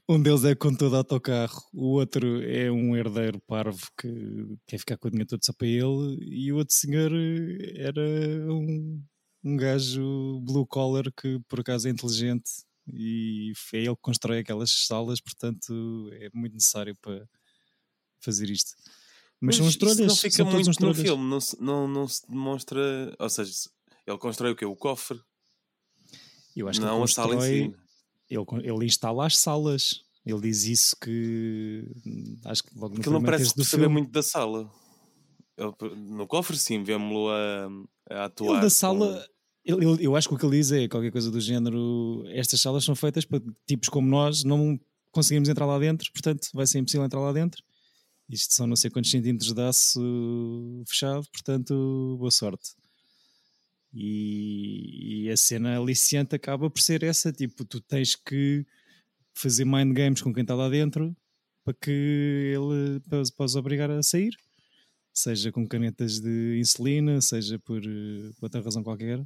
[0.09, 4.97] Um deles é com todo autocarro, o outro é um herdeiro parvo que quer ficar
[4.99, 7.13] com o dinheiro todo só para ele, e o outro senhor
[7.77, 8.03] era
[8.53, 9.01] um,
[9.45, 12.51] um gajo blue collar que por acaso é inteligente
[12.95, 17.29] e é ele que constrói aquelas salas, portanto é muito necessário para
[18.21, 18.73] fazer isto.
[19.41, 20.99] Mas, são as não fica muito no trolhas.
[21.01, 23.15] filme, não se, não, não se demonstra.
[23.19, 23.71] Ou seja, se-
[24.07, 24.67] ele constrói o quê?
[24.67, 25.19] O cofre,
[26.55, 27.77] Eu acho que não ele a sala em constrói, si.
[28.61, 30.03] ele, ele instala as salas.
[30.27, 31.87] Ele diz isso que
[32.45, 33.95] acho que logo no Porque não parece do perceber filme.
[34.01, 34.71] muito da sala.
[35.57, 37.69] Ele- no cofre, sim, vemos-lo a,
[38.11, 38.53] a atuar.
[38.53, 39.40] Ele da sala, com-
[39.71, 42.85] ele- eu acho que o que ele diz é qualquer coisa do género: estas salas
[42.85, 44.79] são feitas para tipos como nós, não
[45.13, 47.63] conseguimos entrar lá dentro, portanto vai ser impossível entrar lá dentro.
[48.29, 52.71] Isto são não sei quantos centímetros de aço fechado, portanto, boa sorte.
[53.93, 58.65] E, e a cena aliciante acaba por ser essa: tipo, tu tens que
[59.35, 61.17] fazer mind games com quem está lá dentro
[61.65, 64.35] para que ele os obrigar a sair
[65.13, 69.23] seja com canetas de insulina, seja por eh, outra razão qualquer,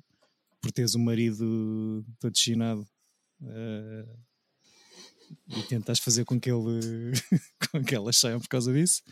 [0.65, 2.87] por teres o marido todo chinado
[3.43, 4.07] eh,
[5.49, 7.13] e tentas fazer com que ele
[7.71, 9.03] com que elas saiam por causa disso.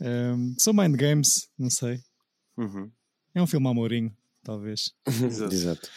[0.00, 2.00] Um, são mind games, não sei.
[2.56, 2.88] Uhum.
[3.34, 4.92] É um filme amourinho, talvez.
[5.06, 5.52] Exato.
[5.52, 5.90] Exato.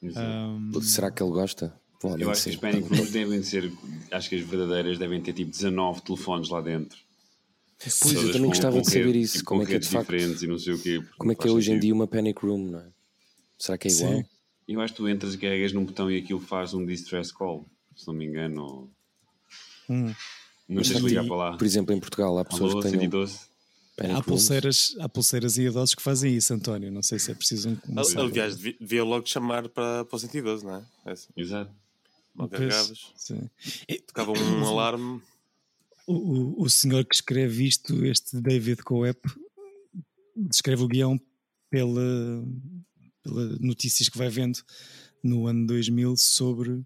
[0.00, 1.74] Um, Será que ele gosta?
[2.18, 2.60] Eu acho que as sim.
[2.60, 3.72] Panic Rooms devem ser,
[4.12, 6.98] acho que as verdadeiras devem ter tipo 19 telefones lá dentro.
[7.78, 9.32] Pois, eu Todas também com- gostava de saber isso.
[9.38, 10.14] tipo, como com é que é de facto?
[10.14, 11.02] e não sei o quê.
[11.18, 11.82] Como é que é hoje em sentido.
[11.82, 12.92] dia uma panic room, não é?
[13.64, 14.12] Será que é igual?
[14.18, 14.24] Sim.
[14.68, 17.64] Eu acho que tu entras e carregas num botão e aquilo faz um distress call,
[17.96, 18.62] se não me engano.
[18.62, 18.90] Ou...
[19.88, 20.14] Hum.
[20.68, 21.56] Não sei se ligar para lá.
[21.56, 22.90] Por exemplo, em Portugal há pessoas Alô, que.
[22.90, 23.38] 112.
[24.14, 26.92] Há pulseiras, há pulseiras e idosos que fazem isso, António.
[26.92, 27.98] Não sei se é preciso um.
[27.98, 30.84] Al- Aliás, devia, logo chamar para, para o 112, não é?
[31.06, 31.70] é assim, Exato.
[32.34, 33.12] mal carregavas,
[34.06, 35.22] tocava um alarme.
[36.06, 39.18] O, o, o senhor que escreve isto, este David Coep,
[40.36, 41.18] descreve o guião
[41.70, 42.44] pela,
[43.24, 44.58] pela notícias que vai vendo
[45.22, 46.82] no ano 2000 sobre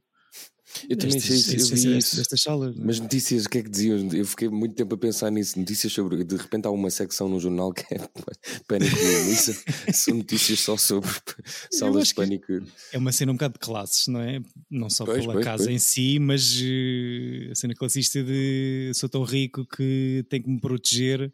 [0.88, 2.16] Eu também sei isso, eu vi isso.
[2.16, 2.76] destas salas.
[2.76, 2.80] é?
[2.84, 4.08] Mas notícias, o que é que diziam?
[4.12, 5.58] Eu fiquei muito tempo a pensar nisso.
[5.58, 6.22] Notícias sobre.
[6.22, 7.98] De repente há uma secção no jornal que é
[8.68, 8.96] pânico.
[9.32, 9.54] Isso
[9.92, 11.10] são notícias só sobre
[11.72, 12.52] salas de pânico.
[12.92, 14.40] É uma cena um bocado de classes, não é?
[14.70, 15.74] Não só Pois, pela pois, casa pois.
[15.74, 20.60] em si, mas eh, a cena classista de sou tão rico que tenho que me
[20.60, 21.32] proteger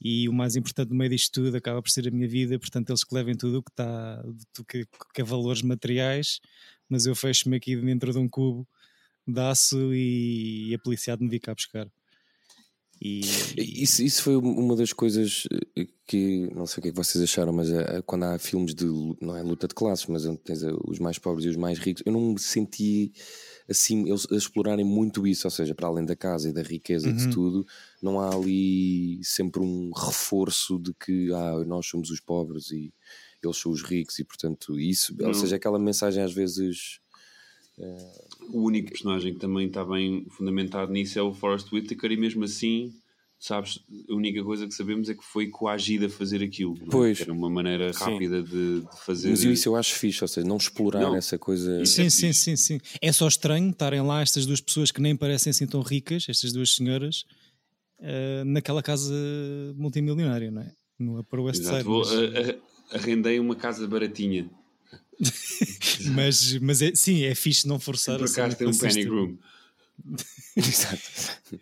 [0.00, 2.90] e o mais importante no meio disto tudo acaba por ser a minha vida, portanto
[2.90, 4.22] eles que levem tudo o que está,
[4.68, 6.40] que, que é valores materiais,
[6.88, 8.66] mas eu fecho-me aqui dentro de um cubo
[9.26, 11.88] de aço e, a polícia de me vir cá buscar.
[13.00, 13.20] E,
[13.56, 15.46] Isso, isso foi uma das coisas
[15.76, 18.74] eh, que não sei o que é que vocês acharam, mas eh, quando há filmes
[18.74, 18.86] de
[19.20, 21.78] não é luta de classes, mas onde tens eh, os mais pobres e os mais
[21.78, 23.12] ricos, eu não me senti
[23.68, 27.14] assim eles explorarem muito isso, ou seja, para além da casa e da riqueza e
[27.14, 27.28] de Uhum.
[27.28, 27.66] tudo,
[28.02, 32.92] não há ali sempre um reforço de que ah, nós somos os pobres e
[33.42, 35.34] eles são os ricos e portanto isso, ou Não.
[35.34, 37.00] seja, aquela mensagem às vezes
[38.52, 42.44] O único personagem que também está bem fundamentado nisso é o Forrest Whitaker, e mesmo
[42.44, 42.92] assim,
[43.38, 43.78] sabes,
[44.10, 46.76] a única coisa que sabemos é que foi coagido a fazer aquilo.
[46.82, 46.86] é?
[46.90, 47.20] Pois.
[47.20, 49.30] Era uma maneira rápida de, de fazer.
[49.30, 51.14] mas isso eu acho fixe, ou seja, não explorar Não.
[51.16, 52.80] essa coisa Sim, é sim, sim, sim.
[53.00, 56.52] É só estranho estarem lá estas duas pessoas que nem parecem assim tão ricas, estas
[56.52, 57.24] duas senhoras,
[58.00, 59.14] eh, naquela casa
[59.76, 60.72] multimilionária, não é?
[60.98, 61.76] No Upper West Exato.
[61.76, 61.88] Side.
[61.88, 62.50] Vou, mas- a-
[62.94, 64.50] a- arrendei uma casa baratinha.
[66.14, 69.00] Mas, mas é, sim, é fixe não forçar Por a cena acaso tem um classista.
[69.00, 69.36] panic room.
[70.56, 71.02] Exato.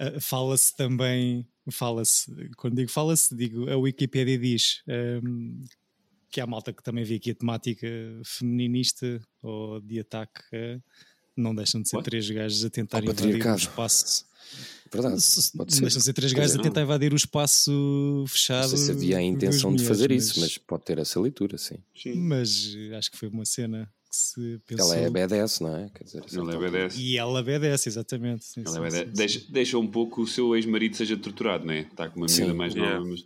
[0.00, 4.82] Uh, fala-se também, fala-se, quando digo fala-se, digo, a Wikipédia diz
[5.22, 5.62] um,
[6.30, 7.86] que há malta que também vê aqui a temática
[8.24, 10.82] feminista ou de ataque, uh,
[11.36, 12.10] não deixam de ser What?
[12.10, 14.26] três gajos a tentar invadir o espaço.
[14.92, 15.16] Verdade,
[15.56, 15.80] pode Não ser.
[15.80, 16.86] deixam de ser três gajos a tentar não.
[16.86, 18.68] invadir o espaço Não fechado.
[18.68, 21.78] sei se havia a intenção de mulheres, fazer isso, mas pode ter essa leitura, sim.
[21.96, 22.14] Sim.
[22.14, 24.94] mas acho que foi uma cena se pensou.
[24.94, 25.90] Ela é BDS, não é?
[25.94, 26.58] Quer dizer, a Ele certa é.
[26.70, 26.96] BDS.
[26.98, 28.44] E ela obedece, exatamente.
[28.44, 28.98] Sim, sim, é sim, BDS.
[28.98, 29.12] sim.
[29.14, 31.80] Deixa, deixa um pouco o seu ex-marido seja torturado, não é?
[31.80, 32.42] Está com uma Sim.
[32.42, 33.24] menina mais nova, mas.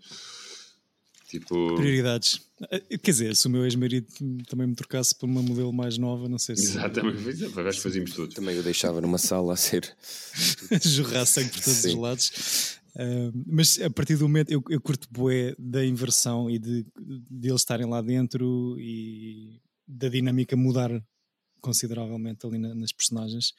[1.28, 1.74] Tipo.
[1.76, 2.41] Prioridades.
[2.70, 4.07] Eh, Quer dizer, se o meu ex-marido
[4.49, 7.45] também me trocasse por uma modelo mais nova, não sei se Exatamente.
[7.45, 8.34] Acho que fazíamos todos.
[8.34, 9.95] Também o deixava numa sala a ser.
[10.82, 12.78] jorrar sangue por todos os lados.
[12.97, 16.84] Ah, mas a partir do momento eu, eu curto bué da inversão e de,
[17.30, 20.91] de eles estarem lá dentro e da dinâmica mudar
[21.61, 23.53] consideravelmente ali na- nas personagens.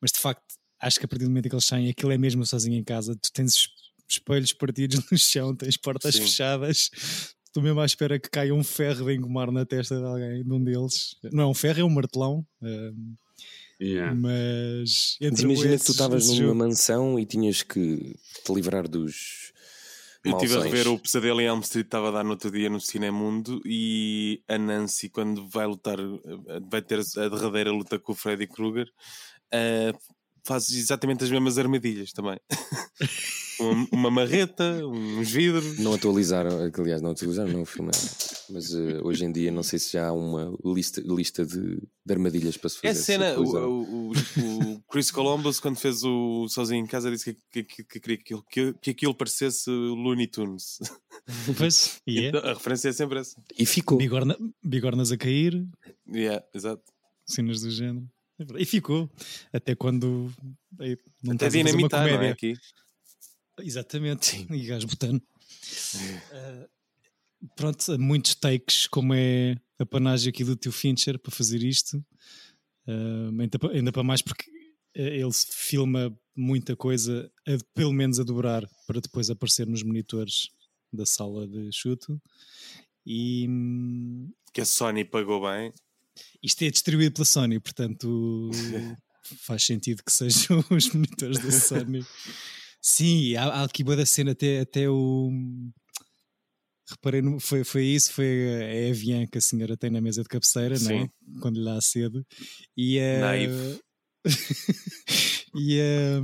[0.00, 0.42] Mas de facto,
[0.80, 3.14] acho que a partir do momento que eles saem, aquilo é mesmo sozinho em casa.
[3.16, 3.68] Tu tens es-
[4.08, 6.22] espelhos partidos no chão, tens portas Sim.
[6.22, 6.90] fechadas.
[7.46, 10.52] Estou mesmo à espera que caia um ferro de engomar na testa de alguém, de
[10.52, 11.16] um deles.
[11.32, 12.44] Não é um ferro, é um martelão.
[12.62, 12.92] ah,
[13.80, 14.14] Yeah.
[14.14, 18.88] mas Mas entre imagina que tu estavas numa jogo- mansão e tinhas que te livrar
[18.88, 19.52] dos.
[20.24, 22.70] Eu estive a rever o Pesadelo em Elm Street, estava a dar no outro dia
[22.70, 28.12] no Cinemundo e a Nancy, quando vai lutar, eh, vai ter a derradeira luta com
[28.12, 28.90] o Freddy Krueger,
[29.52, 29.92] eh,
[30.44, 32.38] faz exatamente as mesmas armadilhas também.
[33.60, 35.78] uma, uma marreta, uns vidros.
[35.78, 37.90] Não atualizaram, que, aliás, não atualizaram, não o filme.
[38.50, 42.12] Mas eh, hoje em dia não sei se já há uma lista, lista de, de
[42.12, 42.88] armadilhas para se fazer.
[42.88, 47.32] É se cena, o, o- o- Chris Columbus, quando fez o Sozinho em Casa, disse
[47.32, 50.78] que, que, que, que queria que, aquilo- que, que aquilo parecesse Looney Tunes.
[51.56, 52.26] Pois, é.
[52.28, 53.40] Então, a referência é sempre essa.
[53.58, 53.96] E ficou.
[53.96, 55.64] Bigorna, bigornas a cair,
[56.12, 56.82] Yeah, exato.
[57.26, 58.04] cenas do género.
[58.58, 59.10] E ficou.
[59.52, 60.32] Até quando
[61.22, 62.30] não Até dinamitar, não é?
[62.30, 62.54] Aqui.
[63.60, 64.46] Exatamente.
[64.50, 65.22] E gás botano.
[66.32, 66.68] Ah,
[67.56, 72.04] pronto, há muitos takes, como é a panagem aqui do tio Fincher para fazer isto.
[72.86, 74.50] Ah, ainda, pa- ainda para mais porque
[74.96, 80.48] eh, ele filma muita coisa, a- pelo menos a dobrar, para depois aparecer nos monitores
[80.92, 82.06] da sala de chute.
[83.06, 85.72] E hum, Que a Sony pagou bem.
[86.42, 88.50] Isto é distribuído pela Sony, portanto
[89.46, 92.04] faz sentido que sejam os monitores da Sony.
[92.80, 95.30] Sim, há, há aqui boa da cena até, até o.
[96.90, 100.22] Reparei, no, foi, foi isso, foi a, é Evian que a senhora tem na mesa
[100.22, 101.08] de cabeceira, não é?
[101.40, 102.24] Quando lhe dá cedo.
[102.76, 103.20] E a.
[103.20, 103.80] Naive.
[105.56, 106.20] e a.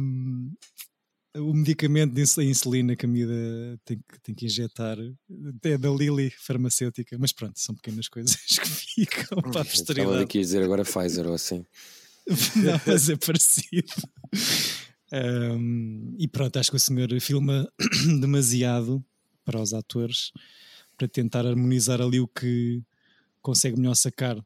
[1.36, 4.98] O medicamento de ins- insulina que a miúda tem que, tem que injetar
[5.62, 8.66] é da Lilly farmacêutica, mas pronto, são pequenas coisas que
[9.06, 10.22] ficam para a Estava posteridade.
[10.24, 11.64] aqui a dizer agora Pfizer ou assim.
[12.56, 13.92] Não, mas é parecido.
[15.12, 17.70] Um, e pronto, acho que o senhor filma
[18.20, 19.04] demasiado
[19.44, 20.32] para os atores
[20.96, 22.82] para tentar harmonizar ali o que
[23.42, 24.36] consegue melhor sacar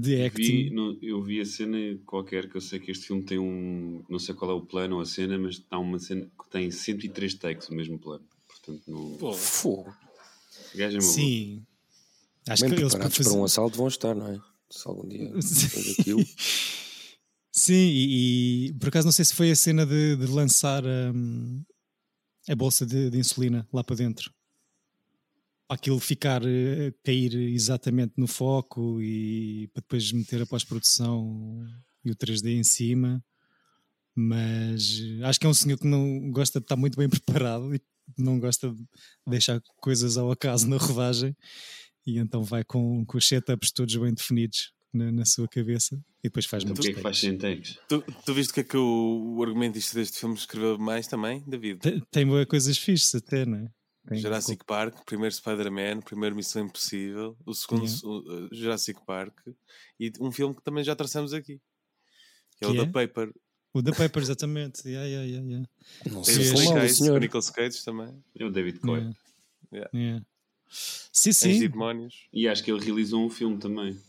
[0.00, 0.42] de acting.
[0.42, 4.02] Vi, no- eu vi a cena qualquer que eu sei que este filme tem um.
[4.08, 6.70] Não sei qual é o plano ou a cena, mas está uma cena que tem
[6.70, 8.24] 103 takes o mesmo plano.
[8.46, 9.16] Portanto, não.
[9.16, 9.94] Pô, Fogo.
[10.76, 11.00] É.
[11.00, 11.62] Sim.
[12.48, 14.40] Acho Bem que eles preparados fazer- para um assalto vão estar, não é?
[14.70, 16.24] Se algum dia fez aquilo.
[17.50, 21.62] Sim, e, e por acaso não sei se foi a cena de, de lançar hum,
[22.48, 24.30] a bolsa de, de insulina lá para dentro.
[25.68, 31.66] Para aquilo ficar, eh, cair exatamente no foco e para depois meter a pós-produção
[32.04, 33.22] e o 3D em cima.
[34.14, 37.74] Mas eh, acho que é um senhor que não gosta de estar muito bem preparado
[37.74, 37.80] e
[38.16, 38.84] não gosta de
[39.26, 41.36] deixar coisas ao acaso na rodagem.
[42.06, 46.28] E então vai com, com os setups todos bem definidos na, na sua cabeça e
[46.28, 47.30] depois faz Então, muitos Porquê é que faz takes.
[47.30, 47.78] 100 takes?
[47.88, 51.42] tu, tu viste o que é que o, o argumentista deste filme escreveu mais também,
[51.46, 51.80] David?
[51.80, 53.70] Tem, tem boas coisas fixes até, não é?
[54.08, 58.06] Tem- Jurassic Park, primeiro Spider-Man, primeiro Missão Impossível, o segundo Yeah.
[58.06, 59.34] o, uh, Jurassic Park
[59.98, 61.60] e um filme que também já trouxemos aqui,
[62.58, 62.86] que é o Que The é?
[63.06, 63.34] Paper.
[63.74, 64.86] O The Paper, exatamente.
[64.88, 65.68] Yeah, yeah, yeah, yeah.
[66.10, 67.16] Não Tem se o mal, Eyes, senhor.
[67.16, 68.24] o Nicolas Cage também.
[68.38, 68.98] É o David Coy.
[69.00, 69.16] Yeah.
[69.72, 69.90] Yeah.
[69.92, 70.26] Yeah.
[70.68, 71.62] Sim, Anjos sim.
[71.64, 72.26] e Demónios.
[72.32, 74.00] E acho que ele realizou um filme também.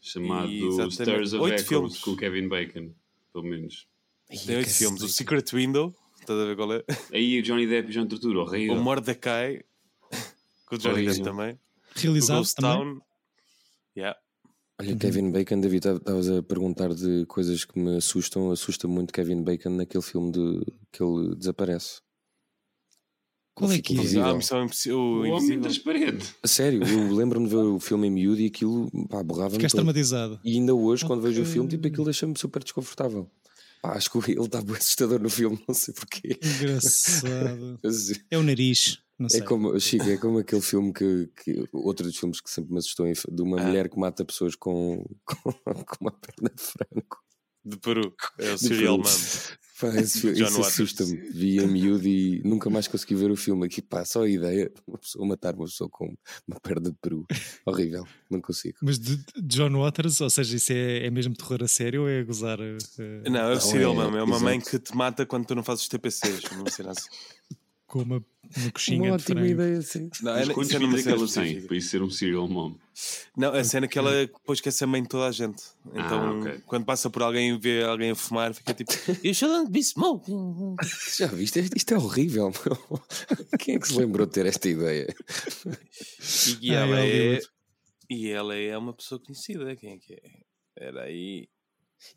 [0.00, 1.98] Chamado E, Stars of Echoes filmes.
[1.98, 2.92] com o Kevin Bacon.
[3.32, 3.86] Pelo menos.
[4.46, 5.02] Tem oito filmes.
[5.02, 6.84] O Secret Window, estás a ver qual é?
[7.12, 8.76] Aí o Johnny Depp e o John Turturro, horrível.
[8.76, 9.62] O Mordecai,
[10.66, 11.52] com o Johnny Depp também.
[11.54, 11.58] O
[12.00, 12.78] Realizado Ghost também.
[12.78, 13.00] Town.
[13.96, 14.18] Yeah.
[14.80, 18.50] Olha, Kevin Bacon, David, tá- estavas a perguntar de coisas que me assustam.
[18.52, 22.00] Assusta muito Kevin Bacon naquele filme de que ele desaparece.
[23.54, 24.20] Qual é que é?
[24.22, 24.34] Ah.
[24.34, 24.98] Missão Impossível.
[25.00, 26.32] O O homem transparente.
[26.40, 29.72] A sério, eu lembro-me de ver o filme em miúdo e aquilo pá, borrava-me Ficaste
[29.72, 29.80] todo.
[29.80, 30.38] traumatizado.
[30.44, 33.28] E ainda hoje, quando vejo o filme, tipo, aquilo deixa-me super desconfortável.
[33.80, 36.38] Pá, acho que ele está bem assustador no filme, não sei porquê.
[36.42, 37.78] Engraçado.
[37.82, 38.98] Mas É o nariz.
[39.18, 39.40] Não sei.
[39.40, 42.78] É como, Chico, é como aquele filme que, que outro dos filmes que sempre me
[42.78, 43.64] assustou de uma Ah.
[43.66, 47.16] mulher que mata pessoas com, com, com uma perna de frango.
[47.64, 48.14] De Peru.
[48.38, 48.98] É o Serial.
[48.98, 49.04] Mom.
[49.80, 51.16] Pá, esse filme, isso assusta-me.
[51.30, 53.64] Vi a miúdo e nunca mais consegui ver o filme.
[53.66, 56.14] Aqui, pá, só a ideia, uma pessoa matar uma pessoa com
[56.46, 57.24] uma perna de peru.
[57.64, 58.76] Horrível, não consigo.
[58.82, 62.08] Mas de de John Waters, ou seja, isso é, é mesmo terror a sério ou
[62.08, 62.58] é gozar?
[62.60, 64.04] eh, Não, é o Não, Serial é-.
[64.04, 64.44] É uma exato.
[64.44, 66.42] mãe que te mata quando tu não fazes os TPCs.
[66.52, 67.08] Uma cena assim.
[67.88, 68.24] com uma,
[68.56, 69.46] uma coxinha Uma de ótima frango.
[69.62, 70.10] ideia, sim.
[70.22, 72.76] Não, é, quantos é filhos é que ela tem para isso ser um serial mom?
[73.36, 75.62] Não, a cena é que ela depois quer ser mãe de toda a gente.
[75.92, 76.62] Então, Ah, ok.
[76.66, 78.92] quando passa por alguém e vê alguém a fumar, fica tipo:
[79.24, 80.76] You shouldn't be smoking.
[81.16, 81.60] Já viste?
[81.60, 82.52] Isto- Isto é horrível.
[82.64, 83.02] meu.
[83.58, 85.06] Quem é que se lembrou de ter esta ideia?
[86.60, 87.40] E, Ah, ela é é.
[88.10, 89.74] E ela é uma pessoa conhecida.
[89.76, 90.20] Quem é que é?
[90.76, 91.48] Era aí.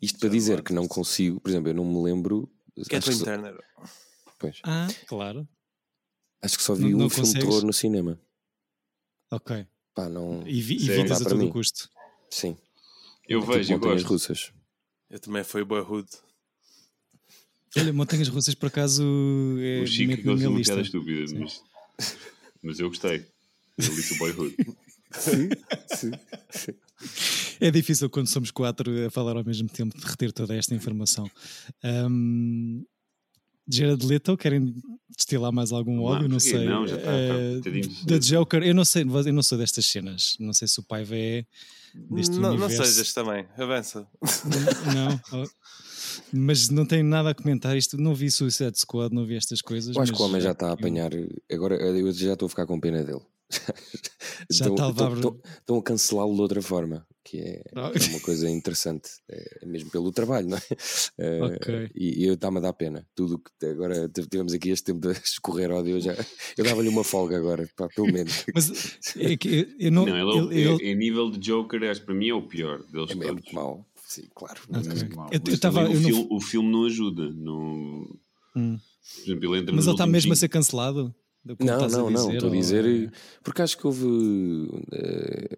[0.00, 2.48] Isto para dizer que não consigo, por exemplo, eu não me lembro.
[2.88, 3.56] Kathleen só, Turner.
[4.38, 5.46] pois, Ah, claro.
[6.42, 7.44] Acho que só vi Não- um não filme de consegues?
[7.48, 8.20] terror no cinema.
[9.30, 9.66] Ok.
[9.94, 10.46] Pá, não.
[10.46, 11.50] E, vi, e Dá a todo mim.
[11.50, 11.88] custo.
[12.30, 12.56] Sim.
[13.28, 14.12] Eu É tipo vejo, eu montanhas gosto.
[14.32, 14.52] russas.
[15.10, 16.08] Eu também fui Boyhood.
[17.76, 19.02] Olha, Montanhas Russas por acaso
[19.58, 20.74] é O Chico que na gosta minha lista.
[20.74, 21.62] piada estúpida, mas,
[22.62, 23.26] mas eu gostei.
[23.78, 24.56] Ele disse o Boyhood.
[25.12, 25.48] Sim,
[25.94, 26.10] sim.
[27.60, 31.30] É difícil quando somos quatro a falar ao mesmo tempo de reter toda esta informação.
[31.82, 32.84] Um,
[33.68, 34.74] Jared Leto, querem
[35.16, 36.28] destilar mais algum Não, ódio?
[36.28, 36.64] Não sei.
[36.64, 37.70] Não, já está- Eh, está
[38.06, 38.24] da cedo.
[38.26, 40.36] Joker, eu não sei, eu não sou destas cenas.
[40.40, 41.44] Não sei se o pai é
[42.10, 42.84] deste Não, não universo.
[42.84, 43.46] sejas também.
[43.56, 44.06] Avança.
[44.94, 45.48] Não, oh.
[46.32, 47.76] mas não tenho nada a comentar.
[47.76, 49.94] Isto não vi Suicide Squad, não vi estas coisas.
[49.94, 51.10] Eu acho mas que o homem já está a apanhar.
[51.50, 53.20] Agora eu já estou a ficar com pena dele.
[54.50, 57.90] Já Estão- está a estão- estão- estão a cancelá-lo de outra forma, que é, Ah.
[57.94, 60.60] é uma coisa interessante, é mesmo pelo trabalho, não é?
[61.18, 61.90] Eh, Ok.
[61.94, 63.06] E, e eu está-me a dar pena.
[63.14, 66.14] Tudo que agora tivemos aqui este tempo de escorrer ódio, eu, já,
[66.56, 68.44] eu dava-lhe uma folga agora, pá, pelo menos.
[68.54, 70.06] Mas é que eu, eu não.
[70.06, 72.34] Não, ele, ele- é- ele- é- em nível de Joker, acho que para mim é
[72.34, 74.60] o pior deles É, é muito mau, sim, claro.
[75.30, 77.30] Eu- eu tava- eu o, não- filme, o filme não ajuda.
[77.32, 78.06] Não...
[78.56, 78.78] Hum.
[79.14, 81.14] Por exemplo, ele entra Mas ele está mesmo a ser cancelado?
[81.44, 83.10] Do que Não, não, não, estou a ou dizer, é-
[83.42, 84.06] porque acho que houve,
[84.92, 85.56] eh,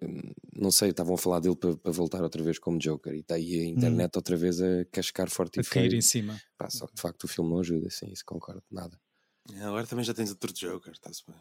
[0.57, 3.35] não sei, estavam a falar dele para, para voltar outra vez como Joker e está
[3.35, 5.99] aí a internet outra vez a cascar forte a e cair feio.
[5.99, 6.41] em cima.
[6.57, 8.99] Pá, só que de facto o filme não ajuda, sim, isso concordo, nada.
[9.61, 10.93] Agora também já tens outro Joker.
[10.93, 11.37] Está-se bem.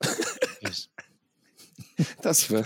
[1.98, 2.62] Está-se bem.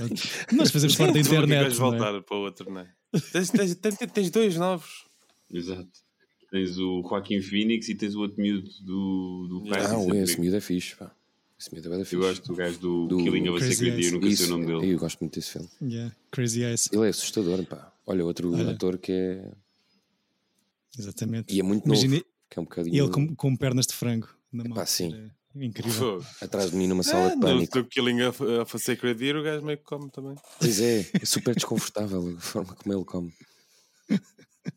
[0.52, 1.72] Nós fazemos parte da nunca internet.
[1.72, 1.76] é?
[1.76, 2.92] voltar para o outro, não é?
[3.32, 5.04] Tens, tens, tens, tens dois novos.
[5.50, 5.90] Exato.
[6.50, 9.60] Tens o Joaquim Phoenix e tens o outro miúdo do, do.
[9.64, 11.14] Pirates Ah, of o- the esse miúdo é fixe, pá.
[11.58, 12.14] Esse miúdo é fixe.
[12.16, 14.66] Eu gosto do gajo do, Do Killing of a Sacred Deer, nunca sei o nome
[14.66, 14.92] dele.
[14.94, 15.68] Eu gosto muito desse filme.
[15.82, 16.14] Yeah.
[16.30, 16.88] Crazy Eyes.
[16.92, 17.92] Ele é assustador, pá.
[18.06, 18.70] Olha, outro Olha.
[18.72, 19.50] ator que é.
[20.98, 21.54] Exatamente.
[21.54, 22.26] E é muito Imagina novo.
[22.48, 23.04] Que é um bocadinho.
[23.04, 24.72] ele com, com pernas de frango na mão.
[24.72, 25.12] Epá, sim.
[25.14, 26.24] Era Incrível.
[26.40, 27.78] Atrás de mim numa sala Ah, de no pânico.
[27.82, 30.34] do Killing of, of a Sacred Deer, o gajo meio que come também.
[30.58, 33.32] Pois é, é super desconfortável a forma como ele come.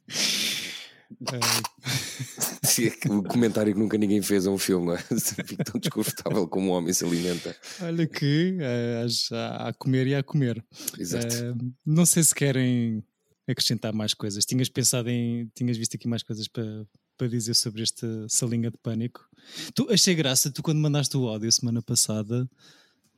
[0.10, 1.13] Ah, Sim, é que
[3.10, 4.98] o comentário que nunca ninguém fez a um filme, não é?
[5.46, 7.56] Fico tão desconfortável como o homem se alimenta.
[7.82, 10.64] olha que ah, há a comer e a comer.
[10.98, 11.36] Exato.
[11.36, 11.56] Ah,
[11.86, 13.04] não sei se querem
[13.48, 14.46] acrescentar mais coisas.
[14.46, 15.50] Tinhas pensado em.
[15.56, 16.86] Tinhas visto aqui mais coisas para,
[17.18, 19.28] para dizer sobre esta salinha de pânico.
[19.74, 22.50] Tu achei graça, tu quando mandaste o áudio semana passada,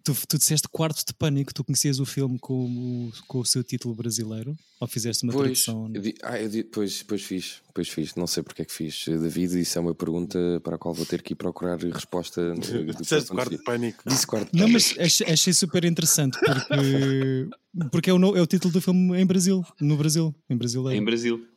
[0.05, 3.63] tu, tu disseste quarto de pânico, tu conhecias o filme com o, com o seu
[3.63, 4.55] título brasileiro?
[4.79, 5.91] Ou fizeste uma Pois, tradução?
[5.93, 8.71] eu di- ah, eu di- pois, pois fiz, pois fiz, não sei porque é que
[8.73, 9.05] fiz.
[9.07, 12.53] David, isso é uma pergunta para a qual vou ter que ir procurar resposta.
[12.99, 14.03] Disseste quarto de pânico.
[14.07, 14.89] Disse quarto de Não, pânico.
[14.95, 17.49] mas achei, achei super interessante porque,
[17.91, 21.01] porque é, o, é o título do filme em Brasil, no Brasil, em brasileiro.
[21.01, 21.47] Em Brasil.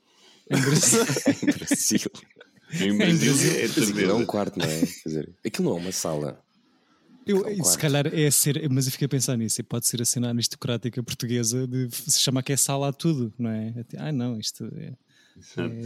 [0.50, 1.00] Em Brasil.
[1.42, 2.10] em Brasil.
[2.80, 4.14] Em Brasil é é certeza.
[4.14, 4.80] um quarto, não é?
[4.80, 6.42] Quer dizer, aquilo não é uma sala.
[7.28, 9.86] Eu, É um se calhar é ser, mas eu fiquei a pensar nisso, e pode
[9.86, 13.74] ser a cena aristocrática portuguesa de se chamar que é sala a tudo, não é?
[13.98, 14.96] Ah, não, isto é,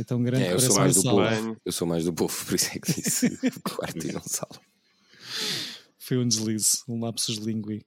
[0.00, 1.30] é tão grande É, eu sou mais do sala.
[1.36, 1.56] povo.
[1.64, 3.28] Eu sou mais do povo, por isso é que disse
[3.64, 4.60] quarto e não sala.
[5.98, 7.84] Foi um deslize, um lapsus língui.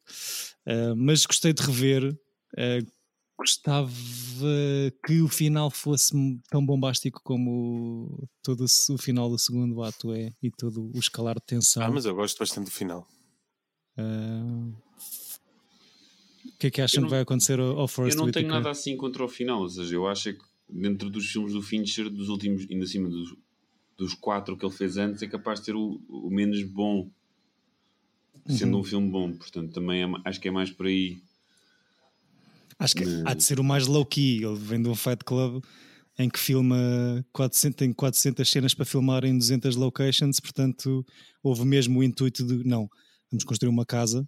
[0.65, 2.13] Ah, mas gostei de rever.
[2.57, 2.79] ah,
[3.37, 3.91] gostava
[5.05, 6.13] que o final fosse
[6.49, 11.35] tão bombástico como todo o o final do segundo ato é e todo o escalar
[11.35, 11.83] de tensão.
[11.83, 13.05] Ah, mas eu gosto bastante do final.
[13.97, 14.67] Ah,
[16.45, 18.31] o que é que acham Eu não- que vai acontecer ao, ao Eu Forrest não
[18.31, 19.61] tenho nada assim contra o final.
[19.61, 23.09] Ou seja, eu acho é que dentro dos filmes do Fincher, dos últimos, ainda acima
[23.09, 23.35] dos,
[23.97, 27.09] dos quatro que ele fez antes, é capaz de ter o, o menos bom.
[28.47, 28.81] Sendo Uhum.
[28.81, 31.19] um filme bom, portanto, também é acho que é mais por aí.
[32.77, 34.43] Acho que há de ser o mais low-key.
[34.43, 35.63] Ele vem de um Fight Club
[36.19, 41.05] em que filma 400, tem 400 cenas para filmar em 200 locations, portanto
[41.43, 42.89] houve mesmo o intuito de não,
[43.31, 44.27] vamos construir uma casa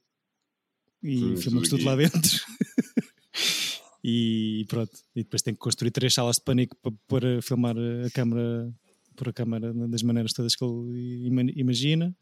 [1.03, 2.19] e filmamos tudo lá dentro.
[4.03, 4.97] e pronto.
[5.15, 8.73] E depois tem que construir três salas de pânico para, para filmar a câmara
[9.15, 12.15] por a câmara das maneiras todas que ele ima- imagina.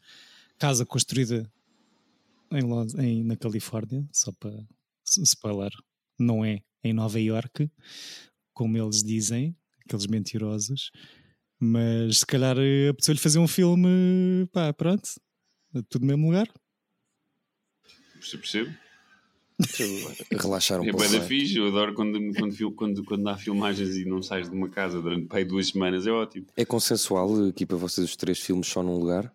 [0.58, 1.50] Casa construída
[2.50, 4.66] em, em- na Califórnia, só para
[5.04, 5.70] spoiler,
[6.18, 7.70] não é em Nova York,
[8.54, 9.54] como eles dizem,
[9.84, 10.90] aqueles mentirosos,
[11.60, 15.06] mas se calhar eh, apeteceu-lhe fazer um filme, pá, pronto,
[15.90, 16.48] tudo no mesmo lugar.
[18.20, 18.76] Você percebe?
[20.32, 21.08] Relaxar um É pouco.
[21.08, 21.28] bem da é?
[21.28, 24.68] fixe, eu adoro quando, quando, fil- quando, quando há filmagens e não sais de uma
[24.68, 26.46] casa durante pai, duas semanas, é ótimo.
[26.56, 29.32] É consensual aqui para vocês os três filmes só num lugar?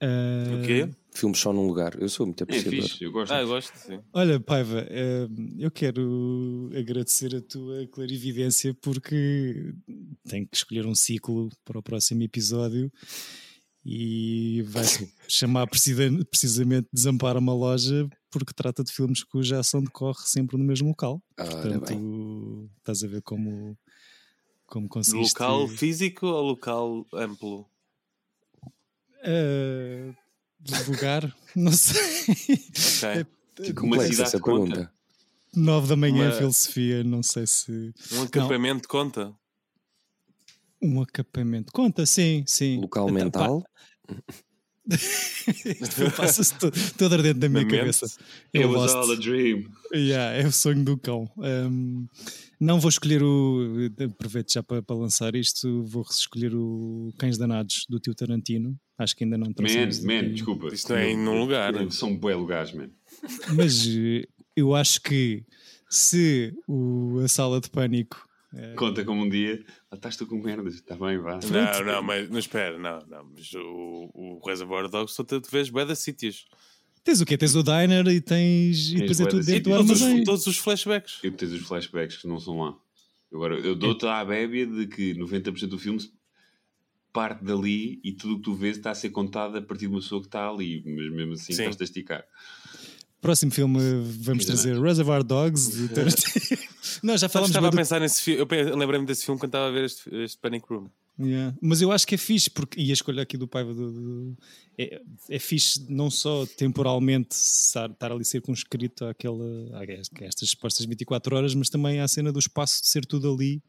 [0.00, 0.88] Ah, O quê?
[1.12, 1.94] Filmes só num lugar.
[2.00, 2.82] Eu sou muito É apreciador.
[2.82, 3.32] fixe, eu gosto.
[3.32, 4.00] Ah, eu gosto, sim.
[4.12, 9.72] Olha, Paiva, eh, eu quero agradecer a tua clarividência porque
[10.28, 12.90] tenho que escolher um ciclo para o próximo episódio
[13.84, 19.82] e vai se chamar precisa- precisamente Desampara uma loja porque trata de filmes cuja ação
[19.82, 21.22] decorre sempre no mesmo local.
[21.38, 22.70] Ora Portanto, bem.
[22.78, 23.76] estás a ver como,
[24.66, 25.34] como No conseguiste...
[25.40, 27.68] local físico ou local amplo?
[29.22, 30.12] eh,
[30.88, 31.34] lugar?
[31.54, 32.02] Não sei.
[33.12, 33.26] Ok.
[33.68, 34.66] Uma Complexa cidade essa conta.
[34.74, 34.94] pergunta.
[35.54, 37.94] Nove da manhã, Uma- filosofia, não sei se...
[38.10, 39.32] Um acampamento conta?
[40.84, 41.72] Um acampamento.
[41.72, 42.80] Conta, sim, sim.
[42.80, 43.64] Local Então, mental.
[46.16, 48.04] Passa-se todo, todo ardente na minha cabeça.
[48.06, 48.18] It
[48.52, 48.94] Eu was Lost.
[48.96, 49.64] all a dream.
[49.94, 51.26] Yeah, é o sonho do cão.
[51.38, 52.06] Um,
[52.60, 53.88] não vou escolher o.
[54.12, 55.82] Aproveito já para, para lançar isto.
[55.84, 58.78] Vou escolher o Cães Danados do tio Tarantino.
[58.98, 60.30] Acho que ainda não Man, trouxemos man, aqui.
[60.34, 60.68] desculpa.
[60.68, 61.72] Isto é em nenhum lugar.
[61.90, 62.90] São bué lugares, man.
[63.56, 64.24] Mas eh,
[64.54, 65.44] eu acho que
[65.88, 68.22] se o, a sala de pânico.
[68.56, 71.38] Eh, Conta como um dia, lá estás tu com merdas, está bem, vá.
[71.50, 73.30] Não, não, mas não espera, não, não.
[73.34, 76.46] Mas o, o Reservoir Dogs só te vês bué de sítios.
[77.02, 77.36] tens o quê?
[77.36, 78.90] Tens o diner e tens.
[78.92, 80.24] E depois é tudo de dentro do Todos os, armazém.
[80.24, 81.18] todos os flashbacks.
[81.22, 82.74] E tens os flashbacks que não são lá.
[83.32, 85.98] Agora, eu dou-te à bébia de que 90% do filme
[87.12, 89.92] parte dali e tudo o que tu vês está a ser contado a partir de
[89.92, 91.62] uma pessoa que está ali, mas mesmo assim Sim.
[91.62, 92.24] estás a esticar.
[93.20, 93.78] Próximo filme
[94.20, 95.70] vamos trazer Reservoir Dogs.
[95.76, 96.73] de Tarantino.
[97.02, 98.46] Não, já Sabes, falámos estava a bué do pensar nesse filme.
[98.50, 100.88] Eu lembrei-me desse filme quando estava a ver este, este Panic Room.
[101.18, 101.56] Yeah.
[101.62, 104.38] Mas eu acho que é fixe, porque, e a escolha aqui do Paiva do, do-
[104.76, 111.36] é, é fixe não só temporalmente estar, estar ali circunscrito àquela, a estas supostas 24
[111.36, 113.62] horas, mas também à cena do espaço de ser tudo ali.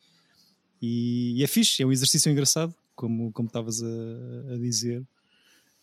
[0.81, 5.03] E, e é fixe, é um exercício engraçado, como como estavas a, a dizer,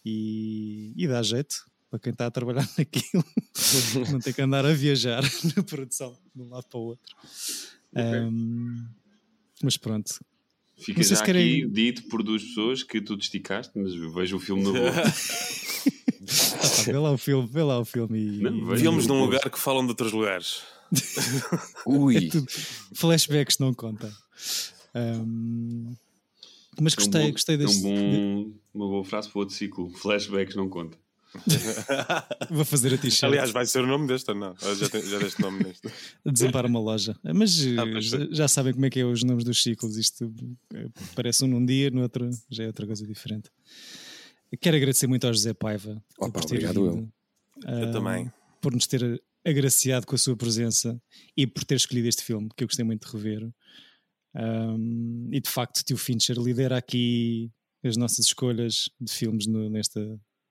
[0.05, 3.23] e, e dá jeito para quem está a trabalhar naquilo,
[4.11, 5.23] não tem que andar a viajar
[5.55, 7.15] na produção de um lado para o outro.
[7.95, 8.87] Um,
[9.63, 10.19] mas pronto,
[10.79, 13.95] Fica Não já se querem- aqui dito por duas pessoas que tu te esticaste, mas
[14.15, 14.91] vejo o filme na boa.
[16.25, 18.41] Ah, vê lá o filme, vê lá o filme e.
[18.41, 18.77] Não.
[18.77, 20.63] Filmes num lugar que falam de outros lugares.
[21.85, 22.47] Ui, tudo.
[22.95, 24.07] Flashbacks não conta.
[26.81, 27.85] Mas É um gostei, bom- gostei é deste.
[27.87, 29.91] um bom, uma boa frase para outro ciclo.
[29.91, 30.97] Flashbacks não conta.
[32.51, 33.25] Vou fazer a t-shirt.
[33.25, 34.55] Aliás, vai ser o nome deste ou não?
[34.77, 35.89] Já, tem, já deste nome neste.
[36.25, 37.17] Desampar uma loja.
[37.35, 39.97] Mas eh, Ah, pois já, já sabem como é que é os nomes dos ciclos.
[39.97, 40.33] Isto
[40.75, 43.51] eh, parece um num dia, no outro já é outra coisa diferente.
[44.61, 47.13] Quero agradecer muito ao José Paiva Opa, por ter obrigado vindo,
[47.67, 48.31] Eu ah, também.
[48.61, 51.01] por nos ter agraciado com a sua presença
[51.37, 53.49] e por ter escolhido este filme que eu gostei muito de rever.
[54.35, 57.51] Ahm, e de facto, Tio Fincher lidera aqui
[57.85, 60.01] as nossas escolhas de filmes no- nesta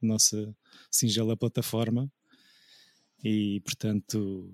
[0.05, 0.55] nossa
[0.89, 2.11] singela plataforma.
[3.23, 4.49] E portanto,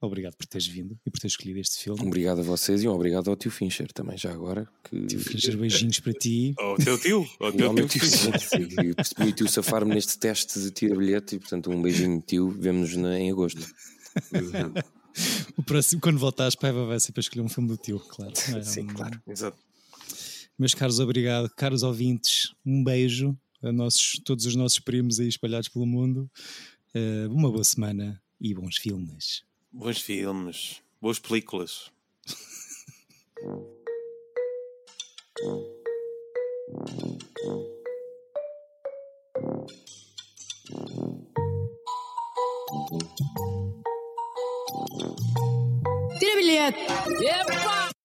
[0.00, 2.00] obrigado por teres vindo e por teres escolhido este filme.
[2.02, 4.66] obrigado a vocês e um obrigado ao tio Fincher também, já agora.
[4.84, 5.06] Que...
[5.06, 6.54] Tio Fincher, beijinhos para ti.
[6.58, 7.26] Ou o teu tio.
[7.40, 8.00] Ou o E teu ao meu tio.
[8.00, 12.50] tio, sim, sim, permitiu safar-me neste teste de tira bilhete e portanto um beijinho tio,
[12.50, 13.60] vemo-nos em agosto.
[15.56, 18.32] O próximo, quando voltares, Paiva vai ser para escolher um filme do tio, claro.
[18.62, 19.22] Sim, Ahm, claro.
[19.26, 19.58] Exato.
[20.58, 21.50] Meus caros, obrigado.
[21.56, 26.30] Caros ouvintes, um beijo nossos, todos os nossos primos aí espalhados pelo mundo.
[26.94, 29.44] Eh, uma boa semana e bons filmes.
[29.72, 30.82] Bons filmes.
[31.00, 31.90] Boas películas.
[46.18, 46.80] Tira bilhete!
[47.24, 47.97] Epa!